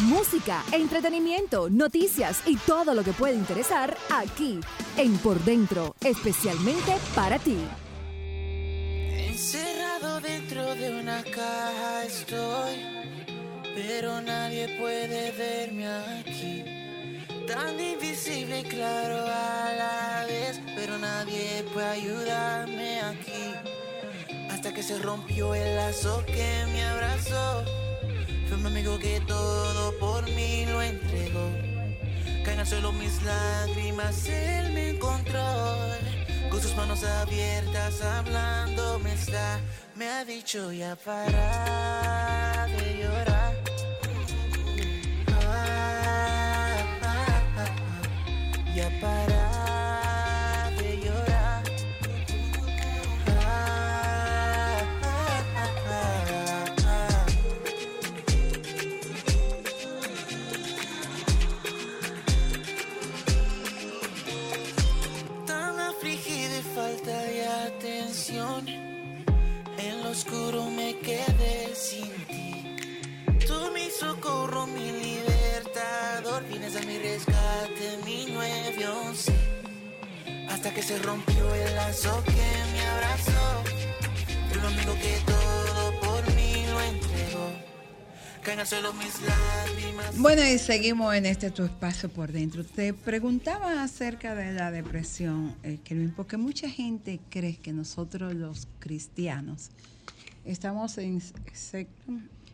[0.00, 4.60] Música, entretenimiento, noticias y todo lo que puede interesar aquí
[4.98, 7.56] en Por Dentro, especialmente para ti.
[9.28, 12.76] Encerrado dentro de una caja estoy,
[13.74, 16.64] pero nadie puede verme aquí.
[17.46, 23.54] Tan invisible y claro a la vez, pero nadie puede ayudarme aquí.
[24.50, 27.85] Hasta que se rompió el lazo que me abrazó.
[28.48, 31.50] Fue un amigo que todo por mí lo entregó.
[32.44, 35.42] Caen al suelo mis lágrimas, él me encontró.
[36.50, 39.60] Con sus manos abiertas hablando me está.
[39.96, 43.25] Me ha dicho ya para de llorar.
[80.76, 83.64] Que se rompió el lazo que me abrazó.
[84.52, 87.50] El amigo que todo por mí lo entregó.
[90.18, 92.62] Bueno, y seguimos en este tu espacio por dentro.
[92.62, 98.68] Te preguntaba acerca de la depresión, eh, Kelvin, porque mucha gente cree que nosotros los
[98.78, 99.70] cristianos
[100.44, 101.22] estamos en,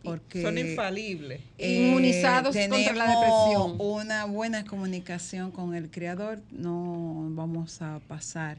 [0.02, 1.40] porque Son infalibles.
[1.58, 3.76] eh, Inmunizados contra la depresión.
[3.78, 8.58] Una buena comunicación con el creador, no vamos a pasar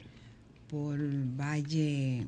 [0.69, 2.25] por valle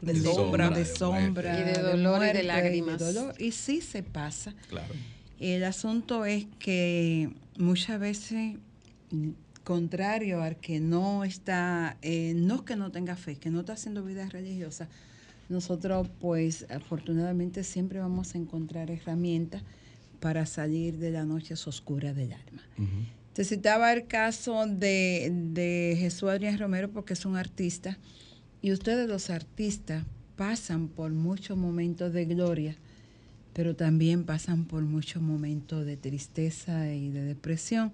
[0.00, 0.70] De de sombra.
[0.70, 1.70] de de sombra, muerte.
[1.70, 2.98] Y de dolor y de lágrimas.
[2.98, 4.54] dolor, y sí se pasa.
[4.68, 4.92] Claro.
[5.40, 8.56] El asunto es que muchas veces,
[9.62, 13.74] contrario al que no está, eh, no es que no tenga fe, que no está
[13.74, 14.88] haciendo vida religiosa,
[15.48, 19.62] nosotros pues afortunadamente siempre vamos a encontrar herramientas
[20.20, 22.62] para salir de las noches oscuras del alma.
[23.34, 27.98] Te citaba el caso de, de Jesús Adrián Romero porque es un artista
[28.62, 30.04] y ustedes los artistas
[30.36, 32.76] pasan por muchos momentos de gloria,
[33.52, 37.92] pero también pasan por muchos momentos de tristeza y de depresión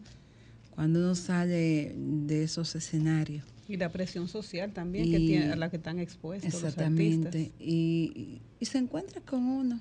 [0.71, 3.45] cuando uno sale de esos escenarios.
[3.71, 7.29] Y la presión social también que Y- tiene, a la que están expuestos los Exactamente.
[7.29, 7.53] artistas.
[7.61, 9.81] Y, y- y se encuentra con uno.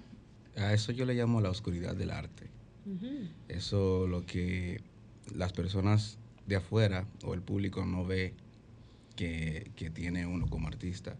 [0.56, 2.46] A eso yo le llamo la oscuridad del arte.
[2.86, 3.08] Ujú.
[3.48, 4.82] Eso lo que
[5.36, 8.36] las personas de afuera o el público no ve
[9.16, 11.16] que, que tiene uno como artista.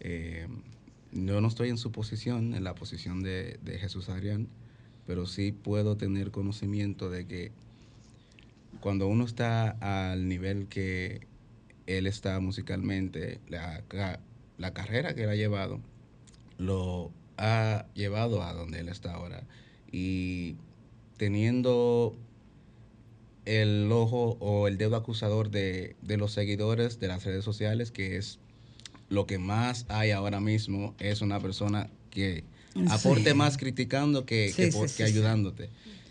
[0.00, 0.48] Eh,
[1.12, 4.48] yo no estoy en su posición, en la posición de, de Jesús Adrián,
[5.06, 7.52] pero sí puedo tener conocimiento de que
[8.80, 9.70] cuando uno está
[10.12, 11.26] al nivel que
[11.98, 13.82] él está musicalmente, la,
[14.58, 15.80] la carrera que él ha llevado,
[16.58, 19.42] lo ha llevado a donde él está ahora.
[19.92, 20.56] Y
[21.16, 22.16] teniendo
[23.44, 28.16] el ojo o el dedo acusador de, de los seguidores de las redes sociales, que
[28.16, 28.38] es
[29.08, 32.44] lo que más hay ahora mismo, es una persona que
[32.88, 33.34] aporte Sí.
[33.36, 35.70] más criticando que, Sí, que, sí, por- sí, que ayudándote.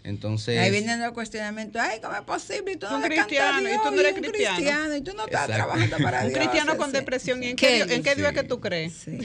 [0.09, 1.79] Entonces, Ahí vienen los cuestionamientos.
[1.81, 2.73] Ay, ¿cómo es posible?
[2.73, 4.95] Y tú no Un le cristiano, y tú no eres un cristiano.
[4.95, 5.53] y tú no estás Exacto.
[5.53, 6.39] trabajando para Un Dios.
[6.39, 7.43] cristiano con Sí, depresión.
[7.43, 7.81] ¿Y en ¿Qué?
[7.81, 8.93] en qué Dios es que tú crees?
[8.93, 9.17] sí.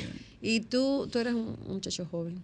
[0.43, 2.43] Y tú, tú eres un muchacho joven,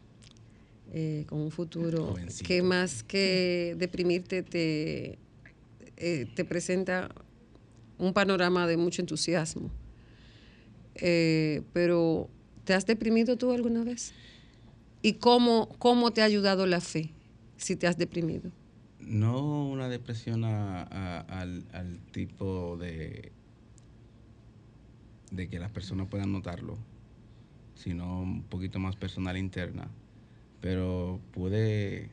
[0.92, 2.48] eh, con un futuro Jovencito.
[2.48, 5.18] que más que deprimirte te,
[5.98, 7.10] eh, te presenta
[7.98, 9.70] un panorama de mucho entusiasmo.
[10.94, 12.28] Eh, pero,
[12.64, 14.12] ¿te has deprimido tú alguna vez?
[15.02, 17.10] ¿Y cómo, cómo te ha ayudado la fe
[17.60, 18.50] si te has deprimido?
[19.00, 23.32] no una depresión al, al tipo de,
[25.30, 26.78] de que las personas puedan notarlo,
[27.74, 29.88] sino un poquito más personal interna.
[30.60, 32.10] Pero pude,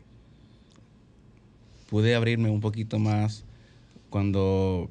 [1.90, 3.46] pude abrirme un poquito más
[4.10, 4.90] cuando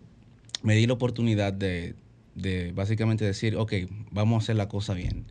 [0.62, 1.94] me di la oportunidad de,
[2.34, 3.72] de básicamente decir, ok,
[4.10, 5.24] vamos a hacer la cosa bien.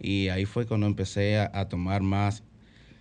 [0.00, 2.42] Y ahí fue cuando empecé a, a tomar más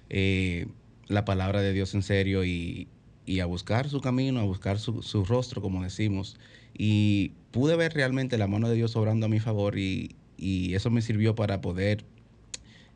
[0.09, 0.67] eh,
[1.07, 2.87] la palabra de Dios en serio y,
[3.25, 6.37] y a buscar su camino, a buscar su, su rostro, como decimos.
[6.77, 10.89] Y pude ver realmente la mano de Dios obrando a mi favor y, y eso
[10.89, 12.05] me sirvió para poder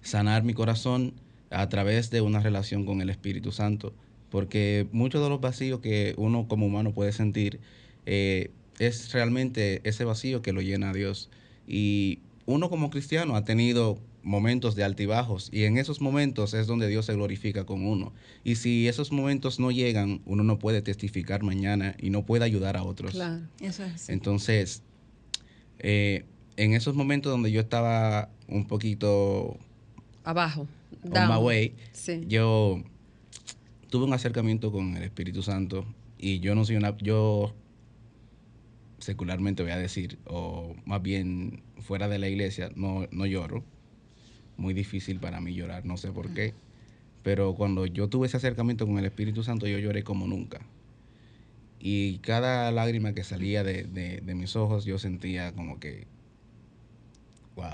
[0.02, 1.14] sanar mi corazón
[1.50, 3.94] a través de una relación con el Espíritu Santo.
[4.30, 7.60] Porque muchos de los vacíos que uno como humano puede sentir
[8.06, 11.30] eh, es realmente ese vacío que lo llena Dios.
[11.68, 16.88] Y uno como cristiano ha tenido momentos de altibajos y en esos momentos es donde
[16.88, 18.14] Dios se glorifica con uno.
[18.44, 22.78] Y si esos momentos no llegan, uno no puede testificar mañana y no puede ayudar
[22.78, 23.12] a otros.
[23.14, 23.42] Claro.
[23.60, 24.12] Eso es así.
[24.14, 24.84] Entonces,
[25.80, 26.26] eh,
[26.58, 29.58] en esos momentos donde yo estaba un poquito
[30.24, 30.68] Abajo.
[31.04, 31.30] on down.
[31.30, 32.24] my way, Sí.
[32.28, 32.84] yo
[33.90, 35.86] tuve un acercamiento con el Espíritu Santo
[36.20, 37.54] y yo no soy una, yo
[39.00, 43.64] secularmente voy a decir, o más bien fuera de la iglesia, no, no lloro.
[44.62, 46.54] Muy difícil para mí llorar, no sé por qué.
[47.24, 50.60] Pero cuando yo tuve ese acercamiento con el Espíritu Santo, yo lloré como nunca.
[51.80, 56.06] Y cada lágrima que salía de, de- de mis ojos, yo sentía como que,
[57.56, 57.72] wow,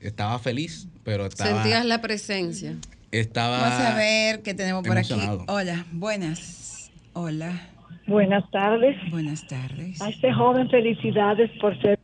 [0.00, 1.62] estaba feliz, pero estaba...
[1.62, 2.76] Sentías la presencia.
[3.12, 5.14] estaba Vamos a ver qué tenemos por aquí.
[5.46, 6.90] Hola, buenas.
[7.12, 7.68] Hola,
[8.06, 8.96] Buenas tardes.
[9.10, 10.00] buenas tardes.
[10.00, 11.97] A este joven felicidades por ser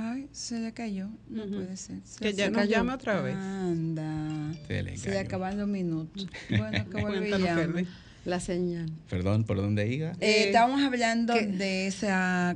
[0.00, 1.08] Ay, se le cayó.
[1.28, 1.98] No puede ser.
[2.04, 2.70] Se Que ya se nos cayó.
[2.70, 3.34] llame otra vez.
[3.34, 4.54] Anda.
[4.68, 5.26] Se le Se le cayó.
[5.26, 6.28] acaban los minutos.
[6.56, 7.86] Bueno, que vuelve.
[8.24, 8.90] La señal.
[9.08, 10.10] Perdón, ¿por dónde iba?
[10.10, 12.08] Eh, Eh, estábamos hablando que- de ese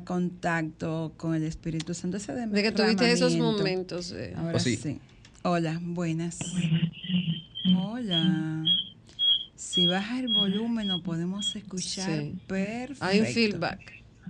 [0.05, 4.13] contacto con el Espíritu Santo, ese De que tuviste esos momentos.
[4.13, 4.77] eh, Ahora Oh, sí.
[4.77, 4.99] sí.
[5.43, 6.39] Hola, buenas.
[7.77, 8.65] Hola.
[9.57, 12.35] Si baja el volumen, lo podemos escuchar Sí.
[12.47, 13.05] perfecto.
[13.05, 13.81] Hay un feedback.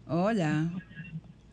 [0.06, 0.70] Hola.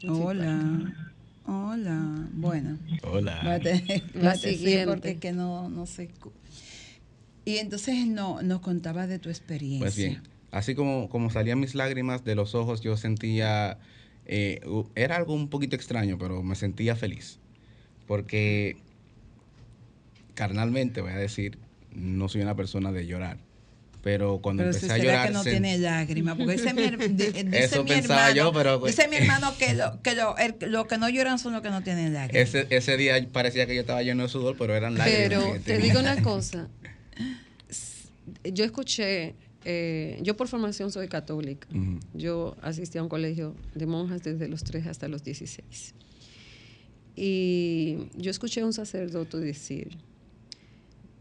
[0.03, 1.08] Un Hola.
[1.51, 2.27] Hola.
[2.33, 2.77] Bueno.
[3.01, 3.41] Hola.
[3.43, 6.31] Va a tener- va a porque que no, no se escu-
[7.43, 9.79] Y entonces no, nos contaba de tu experiencia.
[9.79, 10.21] Pues bien,
[10.51, 13.79] así como, como salían mis lágrimas de los ojos, yo sentía,
[14.25, 14.61] eh,
[14.93, 17.39] era algo un poquito extraño, pero me sentía feliz.
[18.05, 18.77] Porque
[20.35, 21.57] carnalmente, voy a decir,
[21.91, 23.39] no soy una persona de llorar.
[24.01, 25.27] Pero cuando Pero si empecé a llorar...
[25.27, 26.83] que no sen- tiene lágrimas, porque dice mi,
[27.15, 30.37] dice Eso mi pensaba hermano, yo, pero, pues- dice mi hermano que lo que lo,
[30.37, 32.47] el- lo que no lloran son los que no tienen lágrimas.
[32.55, 35.21] Ese, ese día parecía que yo estaba lleno de sudor, pero eran lágrimas.
[35.27, 36.69] Pero te digo una cosa.
[38.43, 39.35] Yo escuché,
[39.65, 41.67] eh, yo por formación soy católica.
[42.13, 45.93] Yo asistí a un colegio de monjas desde los 3 hasta los 16.
[47.17, 49.97] Y yo escuché a un sacerdote decir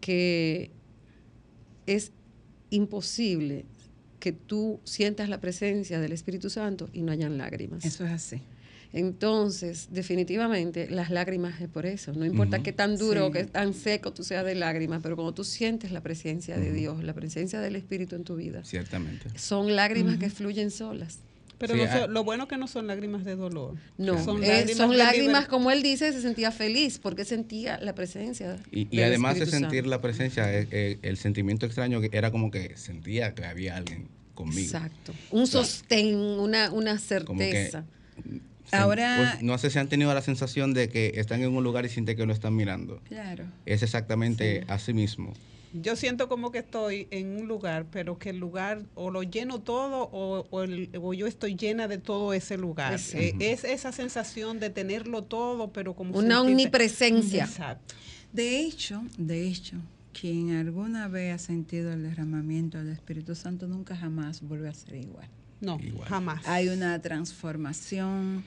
[0.00, 0.70] que
[1.86, 2.12] es
[2.70, 3.64] imposible
[4.20, 7.84] que tú sientas la presencia del Espíritu Santo y no hayan lágrimas.
[7.84, 8.40] Eso es así.
[8.92, 12.12] Entonces, definitivamente, las lágrimas es por eso.
[12.14, 12.64] No importa Ujú.
[12.64, 15.92] qué tan duro o qué tan seco tú seas de lágrimas, pero cuando tú sientes
[15.92, 16.72] la presencia de.
[16.72, 19.28] Dios, la presencia del Espíritu en tu vida, Ciertamente.
[19.38, 21.18] son lágrimas que fluyen solas.
[21.58, 22.06] Pero Sí, no so- ah.
[22.06, 23.74] lo bueno que no son lágrimas de dolor.
[23.96, 27.78] No, Son son lágrimas lágrimas, de lágrimas como él dice, se sentía feliz porque sentía
[27.80, 28.58] la presencia.
[28.70, 29.90] Y, además de sentir Santo.
[29.90, 34.06] la presencia, eh, eh, el sentimiento extraño que era como que sentía que había alguien
[34.34, 34.60] conmigo.
[34.60, 35.12] Exacto.
[35.32, 37.84] Un sostén, una, una certeza.
[38.70, 41.64] Se- Ahora- pues, no sé si han tenido la sensación de que están en un
[41.64, 43.00] lugar y sienten que lo están mirando.
[43.08, 43.44] Claro.
[43.66, 45.32] Es exactamente así mismo.
[45.74, 49.60] Yo siento como que estoy en un lugar, pero que el lugar o lo lleno
[49.60, 52.94] todo o, o el- o yo estoy llena de todo ese lugar.
[52.94, 53.18] Exacto.
[53.18, 57.44] Eh, es esa sensación de tenerlo todo, pero como Una sentirte- omnipresencia.
[57.44, 57.94] Exacto.
[58.32, 59.76] De hecho, de hecho,
[60.18, 64.94] quien alguna vez ha sentido el derramamiento del Espíritu Santo nunca jamás vuelve a ser
[64.96, 65.28] igual.
[65.60, 66.08] No, Igual.
[66.08, 66.46] jamás.
[66.46, 67.00] Hay una
[67.58, 68.44] transformación,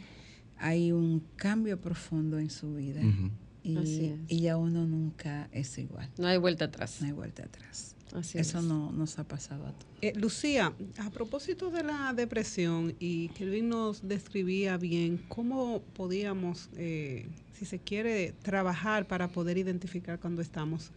[0.58, 3.30] hay un cambio profundo en su vida Ujú.
[3.64, 6.10] Y, y ya uno nunca es igual.
[6.18, 6.98] No hay vuelta atrás.
[7.02, 7.96] No hay vuelta atrás.
[8.14, 8.66] Así Eso es.
[8.66, 9.86] no nos ha pasado a todos.
[10.02, 17.28] Eh, Lucía, a propósito de la depresión, y Kelvin nos describía bien cómo podíamos, eh,
[17.54, 20.92] si se quiere, trabajar para poder identificar cuando estamos.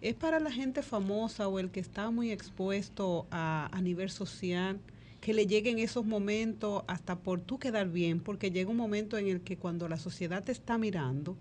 [0.00, 4.78] ¿Es para la gente famosa o el que está muy expuesto a, a nivel social
[5.20, 8.20] que le lleguen esos momentos hasta por tú quedar bien?
[8.20, 11.36] Porque llega un momento en el que cuando la sociedad te está mirando,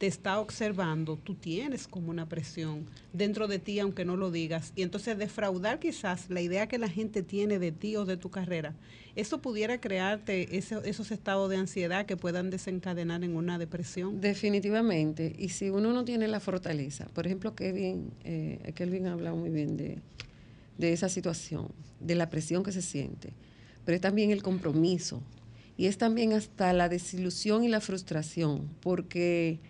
[0.00, 4.72] te está observando, tú tienes como una presión dentro de ti, aunque no lo digas.
[4.74, 8.30] Y entonces defraudar quizás la idea que la gente tiene de ti o de tu
[8.30, 8.74] carrera,
[9.14, 14.22] eso pudiera crearte ese- esos estados de ansiedad que puedan desencadenar en una depresión.
[14.22, 15.36] Definitivamente.
[15.38, 19.50] Y si uno no tiene la fortaleza, por ejemplo, Kevin, eh, Kelvin ha hablado muy
[19.50, 19.98] bien de,
[20.78, 21.68] de esa situación,
[22.00, 23.34] de la presión que se siente,
[23.84, 25.20] pero es también el compromiso
[25.76, 29.60] y es también hasta la desilusión y la frustración, porque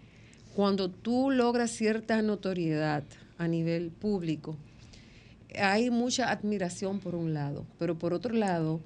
[0.54, 3.04] cuando tú logras cierta notoriedad
[3.38, 4.56] a nivel público,
[5.58, 8.80] hay mucha admiración por un lado, pero por otro lado,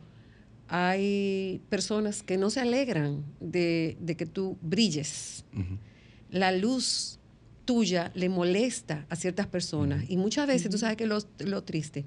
[0.68, 5.44] hay personas que no se alegran de, de que tú brilles.
[6.30, 7.18] La luz
[7.64, 10.04] tuya le molesta a ciertas personas.
[10.08, 12.04] Y muchas veces, tú sabes que lo, lo triste,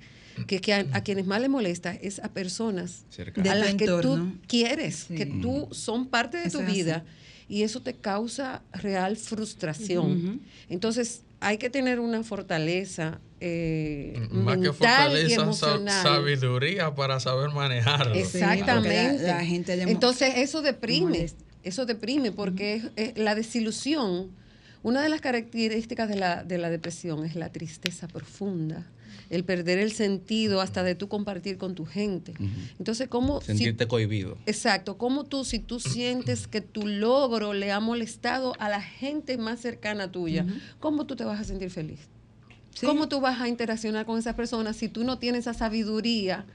[0.48, 3.86] que, que a, a quienes más le molesta es a personas a De las que
[3.88, 5.16] tú quieres, Sí.
[5.16, 6.74] que tú son parte de Eso tu así.
[6.74, 7.06] vida
[7.50, 10.42] y eso te causa real frustración.
[10.70, 16.04] Entonces, hay que tener una fortaleza eh, Más que mental y fortaleza, sa- emocional.
[16.04, 18.16] sabiduría para saber manejarlo.
[18.16, 19.20] Exactamente.
[19.24, 21.44] la- la gente Entonces eso deprime, molesta.
[21.64, 24.32] eso deprime porque es- es la desilusión.
[24.88, 28.86] Una de las características de la, de la depresión es la tristeza profunda,
[29.30, 32.32] el perder el sentido hasta de tú compartir con tu gente.
[32.40, 32.48] Ujú.
[32.80, 33.42] Entonces, ¿cómo...
[33.42, 34.38] si- Sentirte cohibido.
[34.46, 39.38] Exacto, ¿cómo tú, si tú sientes que tu logro le ha molestado a la gente
[39.38, 40.46] más cercana tuya,
[40.80, 42.00] cómo tú te vas a sentir feliz?
[42.74, 42.86] Sí.
[42.86, 46.46] ¿Cómo tú vas a interaccionar con esas personas si tú no tienes esa sabiduría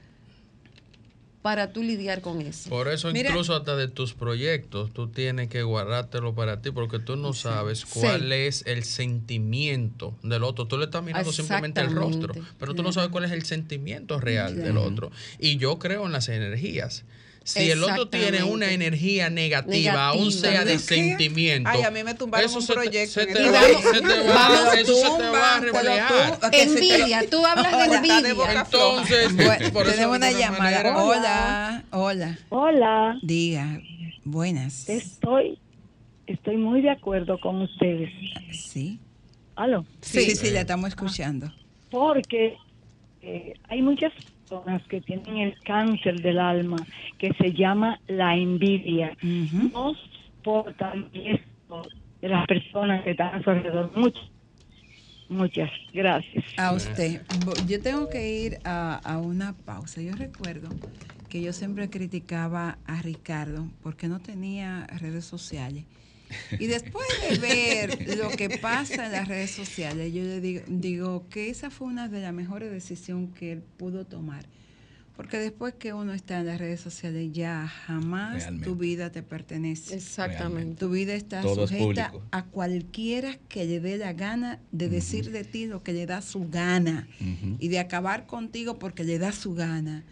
[1.43, 2.69] para tú lidiar con eso?
[2.71, 6.97] Por eso Mira- incluso hasta de tus proyectos tú tienes que guardártelo para ti porque
[6.99, 8.33] tú no sabes cuál Sí.
[8.33, 10.65] es el sentimiento del otro.
[10.67, 14.19] Tú le estás mirando simplemente el rostro, pero tú no sabes cuál es el sentimiento
[14.19, 15.11] real del otro.
[15.37, 17.03] Y yo creo en las energías.
[17.45, 20.79] Si el otro tiene una energía negativa, aún sea de ¿Qué?
[20.79, 24.01] sentimiento, Ay, a mí me tumbaron eso un se te- proyecto se te va- se
[24.01, 26.39] te va- eso se te va a reflejar.
[26.53, 28.61] Envidia, tú hablas de envidia.
[28.61, 31.03] Entonces, Bueno, por eso tenemos una llamada.
[31.03, 32.39] Hola, hola.
[32.49, 33.81] Hola, Diga,
[34.23, 34.87] buenas.
[34.87, 35.59] estoy,
[36.27, 38.09] estoy muy de acuerdo con ustedes.
[38.51, 38.99] Sí.
[39.55, 39.85] ¿Aló?
[40.01, 41.51] Sí, sí, sí, la estamos escuchando.
[41.91, 42.55] Porque
[43.21, 44.11] eh, hay muchas
[44.53, 46.85] personas que tienen el cáncer del alma
[47.17, 49.17] que se llama la envidia.
[49.21, 49.69] Ujú.
[49.73, 49.93] No
[50.43, 51.87] soportan esto
[52.21, 53.91] de las personas que están a su alrededor.
[53.95, 54.23] Muchas,
[55.29, 55.71] muchas.
[55.93, 56.43] Gracias.
[56.57, 57.21] A usted.
[57.67, 60.01] Yo tengo que ir a, a una pausa.
[60.01, 60.69] Yo recuerdo
[61.29, 65.85] que yo siempre criticaba a Ricardo porque no tenía redes sociales
[66.59, 71.27] Y después de ver lo que pasa en las redes sociales, yo le digo, digo
[71.29, 74.45] que esa fue una de las mejores decisiones que él pudo tomar.
[75.15, 78.65] Porque después que uno está en las redes sociales, ya jamás Realmente.
[78.65, 79.95] tu vida te pertenece.
[79.95, 80.75] Exactamente.
[80.79, 85.43] Tu vida está Todo sujeta a cualquiera que le dé la gana de decir de
[85.43, 87.07] ti lo que le da su gana
[87.59, 90.03] y de acabar contigo porque le da su gana.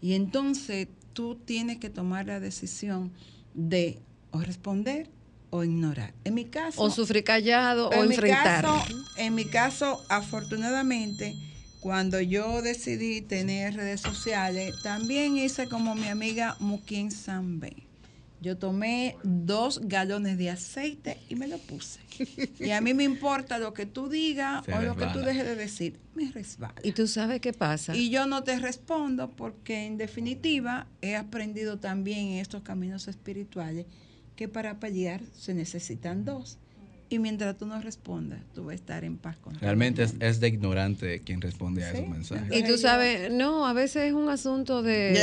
[0.00, 3.12] Y entonces tú tienes que tomar la decisión
[3.54, 3.98] de
[4.30, 5.10] o responder
[5.50, 6.14] o ignorar.
[6.24, 8.64] En mi caso, O sufrir callado o en mi enfrentar.
[8.64, 8.84] caso,
[9.16, 11.34] en mi caso, afortunadamente,
[11.80, 17.86] cuando yo decidí tener redes sociales, también hice como mi amiga Mukin Sambe.
[18.40, 22.00] Yo tomé dos galones de aceite y me lo puse.
[22.60, 25.44] Y a mí me importa lo que tú digas Se o lo que tú dejes
[25.44, 25.98] de decir.
[26.14, 26.74] Me resbala.
[26.82, 27.96] Y tú sabes qué pasa.
[27.96, 33.86] Y yo no te respondo porque en definitiva he aprendido también en estos caminos espirituales
[34.36, 36.58] que para pelear se necesitan dos.
[37.08, 40.40] Y mientras tú no respondas, tú vas a estar en paz con Realmente es, es
[40.40, 42.56] de ignorante quien responde a Sí, esos mensajes.
[42.56, 45.14] Y tú sabes, no, a veces es un asunto de,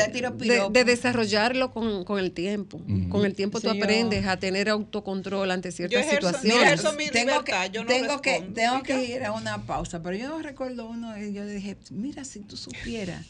[0.46, 2.80] Yo de, desarrollarlo con, con el tiempo.
[3.10, 6.58] Con el tiempo tú Sí, yo- aprendes a tener autocontrol ante ciertas ejerzo- situaciones.
[6.58, 10.02] mira, eso mi tengo que, yo no tengo, que, tengo que ir a una pausa,
[10.02, 13.26] pero yo recuerdo uno y yo le dije, mira, si tú supieras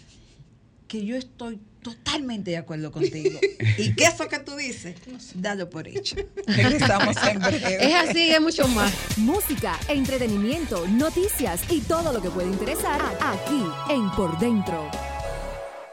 [0.93, 3.39] que yo estoy totalmente de acuerdo contigo
[3.79, 4.95] y que eso que tú dices,
[5.33, 6.17] dalo por hecho.
[6.45, 7.83] Regresamos en breve.
[7.83, 8.93] Es así, es mucho más.
[9.17, 14.87] Música, entretenimiento, noticias y todo lo que puede interesar aquí en Por Dentro.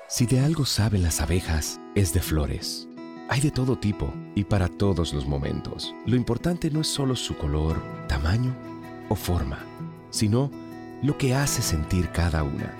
[0.07, 2.87] Si de algo saben las abejas, es de flores.
[3.31, 5.95] Hay de todo tipo y para todos los momentos.
[6.05, 8.55] Lo importante no es solo su color, tamaño
[9.09, 9.65] o forma,
[10.11, 10.51] sino
[11.03, 12.80] lo que hace sentir cada una.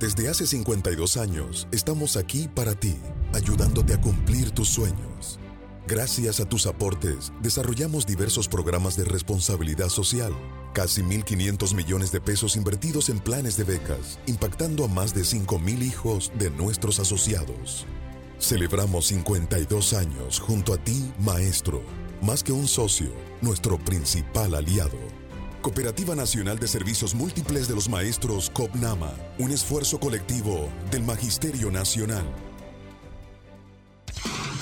[0.00, 2.96] Desde hace 52 años estamos aquí para ti,
[3.32, 5.38] ayudándote a cumplir tus sueños.
[5.86, 10.32] Gracias a tus aportes, desarrollamos diversos programas de responsabilidad social,
[10.72, 15.82] casi 1.500 millones de pesos invertidos en planes de becas, impactando a más de 5.000
[15.82, 17.86] hijos de nuestros asociados.
[18.40, 21.82] Celebramos 52 años junto a ti, maestro,
[22.20, 24.98] más que un socio, nuestro principal aliado.
[25.64, 32.22] Cooperativa Nacional de Servicios Múltiples de los Maestros COPNAMA, un esfuerzo colectivo del Magisterio Nacional.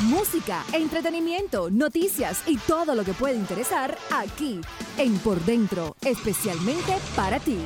[0.02, 4.60] Música, entretenimiento, noticias y todo lo que puede interesar aquí
[4.96, 7.58] en Por Dentro, especialmente para ti.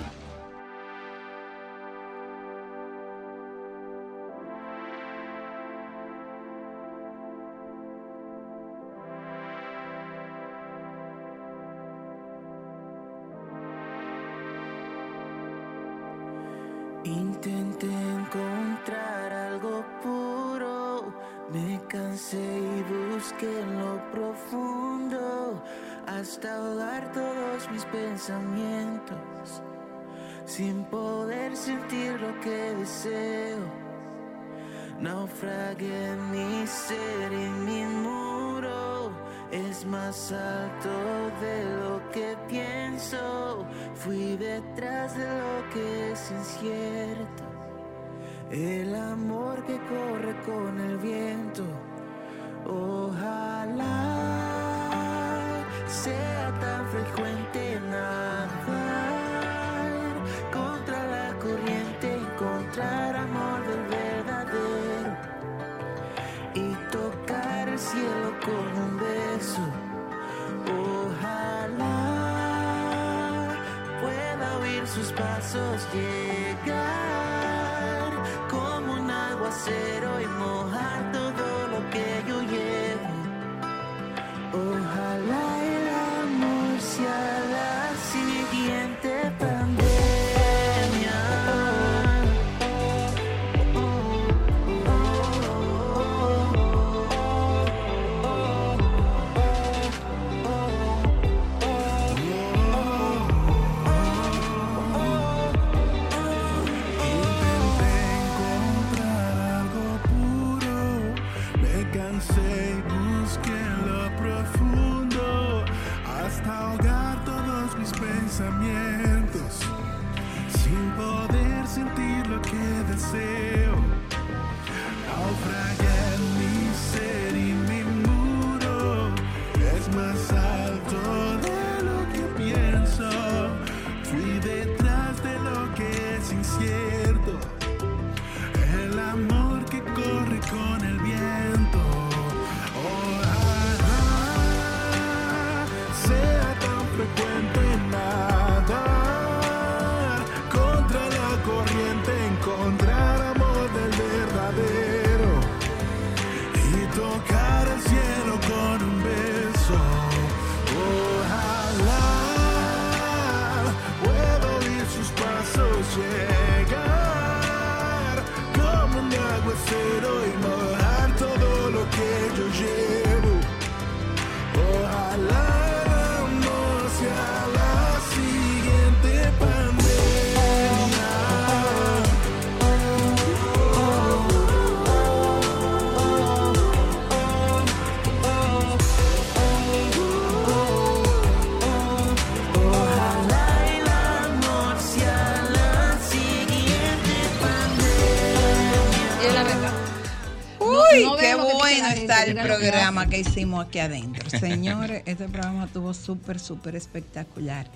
[201.89, 204.29] Bueno está el programa que hicimos aquí adentro.
[204.31, 207.67] Señores, este programa estuvo súper, súper espectacular.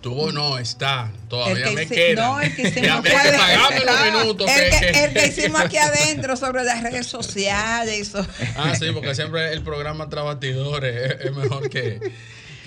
[0.00, 1.10] Tuvo no, está.
[1.28, 2.26] Todavía El que me hici- queda.
[2.28, 2.98] no, el que hicimos.
[2.98, 3.10] El que-
[5.58, 7.98] aquí adentro sobre las redes sociales.
[7.98, 8.24] y so-
[8.56, 11.98] Ah, sí, porque siempre el programa tras batidores es, es mejor que,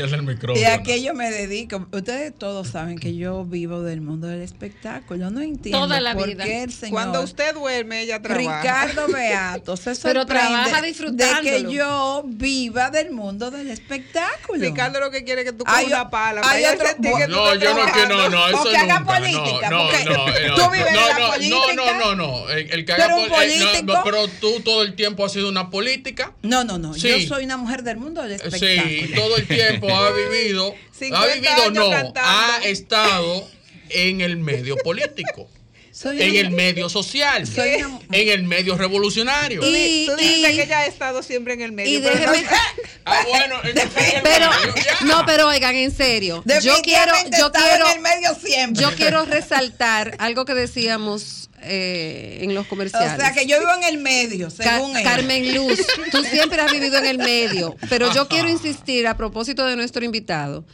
[0.06, 0.60] el del micrófono.
[0.60, 1.88] Y a qué yo me dedico.
[1.92, 5.30] Ustedes todos saben que yo vivo del mundo del espectáculo.
[5.30, 6.44] No entiendo Toda la por vida.
[6.44, 8.62] qué el señor Cuando usted duerme, ella trabaja.
[8.62, 11.42] Ricardo Beato se Pero trabaja de disfrutándolo.
[11.44, 14.60] que yo viva del mundo del espectáculo.
[14.62, 16.42] Ricardo lo que quiere es que tú o- una pala.
[16.44, 19.78] hay otro- que No, yo no quiero, no, no, eso O que haga política, no,
[19.78, 21.58] no, porque no, eh, no, tú vives de no, la no, política.
[21.76, 22.50] No, no, no, no.
[22.50, 26.34] El, el que haga eh, no, pero tú todo el tiempo has sido una política.
[26.42, 26.94] No, no, no.
[26.94, 27.08] Sí.
[27.10, 28.84] Yo soy una mujer del mundo del espectáculo.
[28.90, 32.22] Sí, todo el tiempo ha vivido, ha 50 vivido no, cantando.
[32.24, 33.48] ha estado
[33.90, 35.50] en el medio político,
[35.92, 39.62] Soy en una- el medio social, Soy una- en el medio revolucionario.
[39.64, 42.00] Y- tú dices y- que ella ha estado siempre en el medio.
[42.00, 42.48] Y pero no- déjeme,
[43.06, 43.56] Ah, bueno,
[44.24, 44.50] pero
[45.06, 48.82] no, pero oigan, en serio, yo quiero, yo quiero, en el medio siempre.
[48.84, 53.14] yo quiero resaltar algo que decíamos eh, en los comerciales.
[53.14, 55.04] O sea, que yo vivo en el medio, Ca- según él.
[55.04, 55.80] Carmen Luz,
[56.12, 60.04] tú siempre has vivido en el medio, pero yo quiero insistir a propósito de nuestro
[60.06, 60.66] invitado,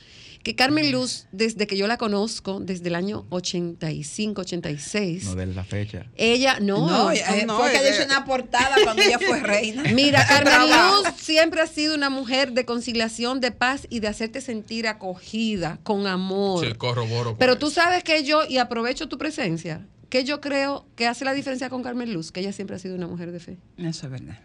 [0.44, 5.46] que Carmen Luz, desde que yo la conozco, desde el año 85, 86, No de
[5.48, 6.06] la fecha.
[6.16, 9.42] ella no, No, eh, no, fue que es ella hizo una portada cuando ella fue
[9.42, 9.84] reina.
[9.94, 10.70] Mira, Carmen.
[10.70, 15.80] Luz siempre ha sido una mujer de conciliación, de paz y de hacerte sentir acogida,
[15.84, 16.66] con amor.
[16.66, 17.32] Sí, corroboro.
[17.32, 17.60] con Pero eso.
[17.60, 21.70] tú sabes que yo, y aprovecho tu presencia, que yo creo que hace la diferencia
[21.70, 23.58] con Carmen Luz, que ella siempre ha sido una mujer de fe.
[23.78, 24.40] Eso es verdad.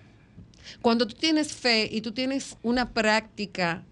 [0.80, 3.84] Cuando tú tienes fe y tú tienes una práctica,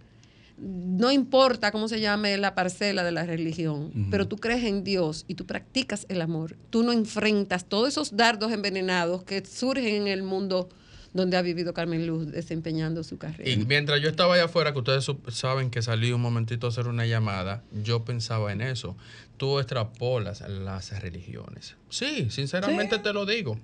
[0.56, 5.24] no importa cómo se llame la parcela de la religión, pero tú crees en Dios
[5.26, 10.06] y tú practicas el amor, tú no enfrentas todos esos dardos envenenados que surgen en
[10.08, 10.68] el mundo
[11.12, 13.50] donde ha vivido Carmen Luz desempeñando su carrera.
[13.50, 16.86] Y mientras yo estaba allá afuera, que ustedes saben que salí un momentito a hacer
[16.86, 18.96] una llamada, yo pensaba en eso.
[19.40, 21.74] Tú extrapolas las religiones.
[21.88, 23.02] Sí, sinceramente Sí.
[23.02, 23.58] te lo digo.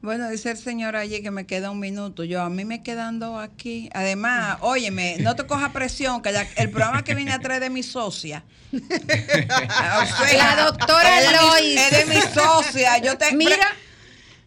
[0.00, 2.24] Bueno, dice el señor allí que me queda un minuto.
[2.24, 3.90] Yo, a mí me quedan dos aquí.
[3.92, 7.68] Además, óyeme, no te coja presión, que la- el programa que vine a traer de
[7.68, 8.42] mi socia.
[8.72, 11.78] O sea, La doctora es Lois.
[11.78, 12.96] Es de mi socia.
[13.04, 13.68] Yo te, Mira.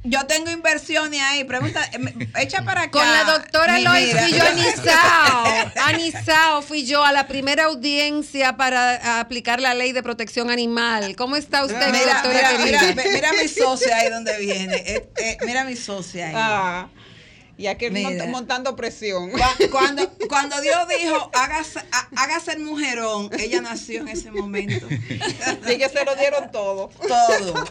[0.07, 1.43] Yo tengo inversiones ahí.
[1.43, 2.91] Pregunta, eh, echa para acá.
[2.91, 5.71] Con la doctora Lois fui yo a Nisao.
[5.83, 11.15] A Nisao fui yo a la primera audiencia para aplicar la ley de protección animal.
[11.15, 12.81] ¿Cómo está usted, mi Mira, doctora mira, querida?
[13.03, 14.75] mira, mira mi socia ahí donde viene.
[14.85, 16.33] Eh, eh, mira mi socia ahí.
[16.35, 16.87] Ah,
[17.57, 18.09] y aquí Mira.
[18.09, 19.31] mont- montando presión.
[19.31, 19.39] Cu-
[19.71, 24.87] Cuando, cuando Dios dijo, hágase, há- hágase el mujerón, ella nació en ese momento.
[24.89, 26.89] Y que se lo dieron todo.
[27.07, 27.65] Todo.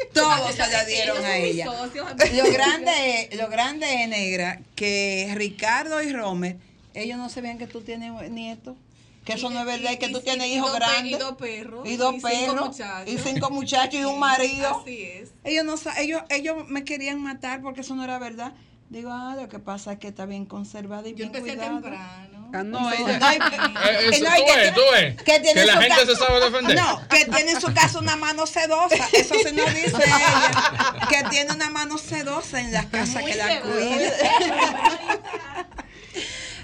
[0.14, 1.66] Todo se la dieron a ella.
[1.66, 6.56] Lo grande, es- lo grande es, negra, que Ricardo y Romer,
[6.94, 8.76] ellos no sabían que tú tienes nietos.
[9.24, 11.12] Que eso no es verdad, y que tú tienes hijos grandes.
[11.12, 11.86] Y dos perros.
[11.86, 12.80] Y dos y perros.
[13.06, 14.80] Y cinco muchachos y un marido.
[14.80, 15.30] Así es.
[15.44, 18.54] Ellos no ellos, ellos me querían matar porque eso no era verdad.
[18.88, 21.70] Digo, ah, lo que pasa es que está bien conservada y Yo bien empecé cuidada.
[21.80, 22.39] temprano.
[22.52, 23.18] Ah, no, ella-
[23.90, 25.16] Eh, y eso, no, y tú que ves, tiene- tú ves.
[25.22, 26.76] que tiene Que la su gente se sabe defender.
[26.76, 28.96] No, que tiene en su casa una mano sedosa.
[29.12, 31.08] Eso se nos dice ella.
[31.08, 34.10] Que tiene una mano sedosa en la casa que la cuida.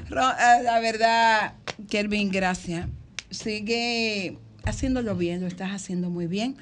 [0.09, 1.55] Eh, La verdad,
[1.91, 2.87] Kelvin, gracias.
[3.30, 6.57] Sigue haciéndolo bien, lo estás haciendo muy bien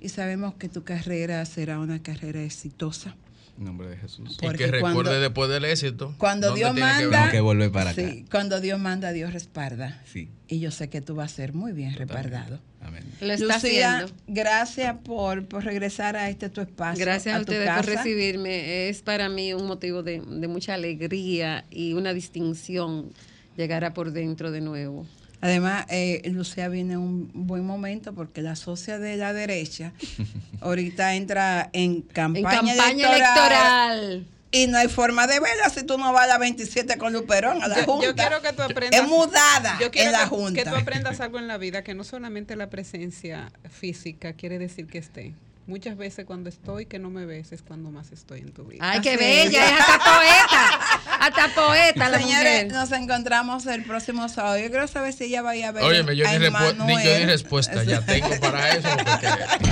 [0.00, 3.16] y sabemos que tu carrera será una carrera exitosa.
[3.58, 4.36] En nombre de Jesús.
[4.38, 6.14] Y Porque que recuerde cuando- después del éxito.
[6.18, 8.02] Cuando Dios que manda, que volver para acá.
[8.02, 10.02] sí, cuando Dios manda, Dios respalda.
[10.04, 10.28] Sí.
[10.48, 12.60] Y yo sé que tú vas a ser muy bien respaldado.
[12.82, 13.02] Amén.
[13.20, 14.14] Lo está Lucía, haciendo.
[14.28, 17.04] gracias por, por regresar a este tu espacio.
[17.04, 18.88] Gracias a, tu ustedes por recibirme.
[18.88, 23.10] Es para mí un motivo de, de mucha alegría y una distinción
[23.56, 25.06] llegar a por dentro de nuevo.
[25.40, 29.92] Además, eh, Lucía viene en un buen momento porque la socia de la derecha
[30.60, 34.26] ahorita entra en campaña, en campaña electoral, electoral.
[34.50, 37.62] y no hay forma de verla si tú no vas a la 27 con Luperón
[37.62, 38.06] a la Yo, Junta.
[38.06, 39.00] yo quiero que tú aprendas.
[39.00, 40.64] Es mudada yo quiero en la que, Junta.
[40.64, 44.86] que tú aprendas algo en la vida, que no solamente la presencia física quiere decir
[44.86, 45.34] que esté.
[45.66, 48.78] Muchas veces cuando estoy, que no me ves, es cuando más estoy en tu vida.
[48.88, 49.80] Ay, qué Así bella, es.
[49.80, 51.18] hasta poeta.
[51.18, 52.72] Hasta poeta la Señores, mujer.
[52.72, 54.58] nos encontramos el próximo sábado.
[54.58, 56.46] Yo quiero saber si ella va a ir a ver Óyeme, yo a ni, yo
[56.46, 56.86] Emanuel.
[57.20, 58.88] ni respuesta ya tengo para eso.
[58.96, 59.26] porque-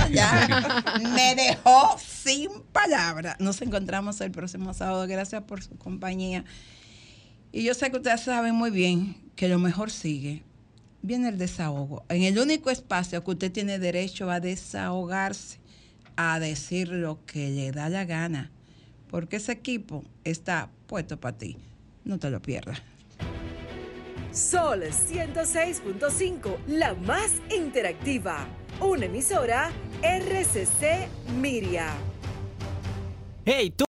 [0.13, 0.83] Ya,
[1.13, 3.37] me dejó sin palabras.
[3.39, 5.07] Nos encontramos el próximo sábado.
[5.07, 6.43] Gracias por su compañía.
[7.53, 10.43] Y yo sé que ustedes saben muy bien que lo mejor sigue.
[11.01, 12.03] Viene el desahogo.
[12.09, 15.59] En el único espacio que usted tiene derecho a desahogarse,
[16.15, 18.51] a decir lo que le da la gana.
[19.09, 21.57] Porque ese equipo está puesto para ti.
[22.03, 22.81] No te lo pierdas.
[24.31, 28.45] Sol 106.5, la más interactiva.
[28.81, 31.07] Una emisora RCC
[31.39, 31.93] Miria.
[33.45, 33.83] Hey, tú.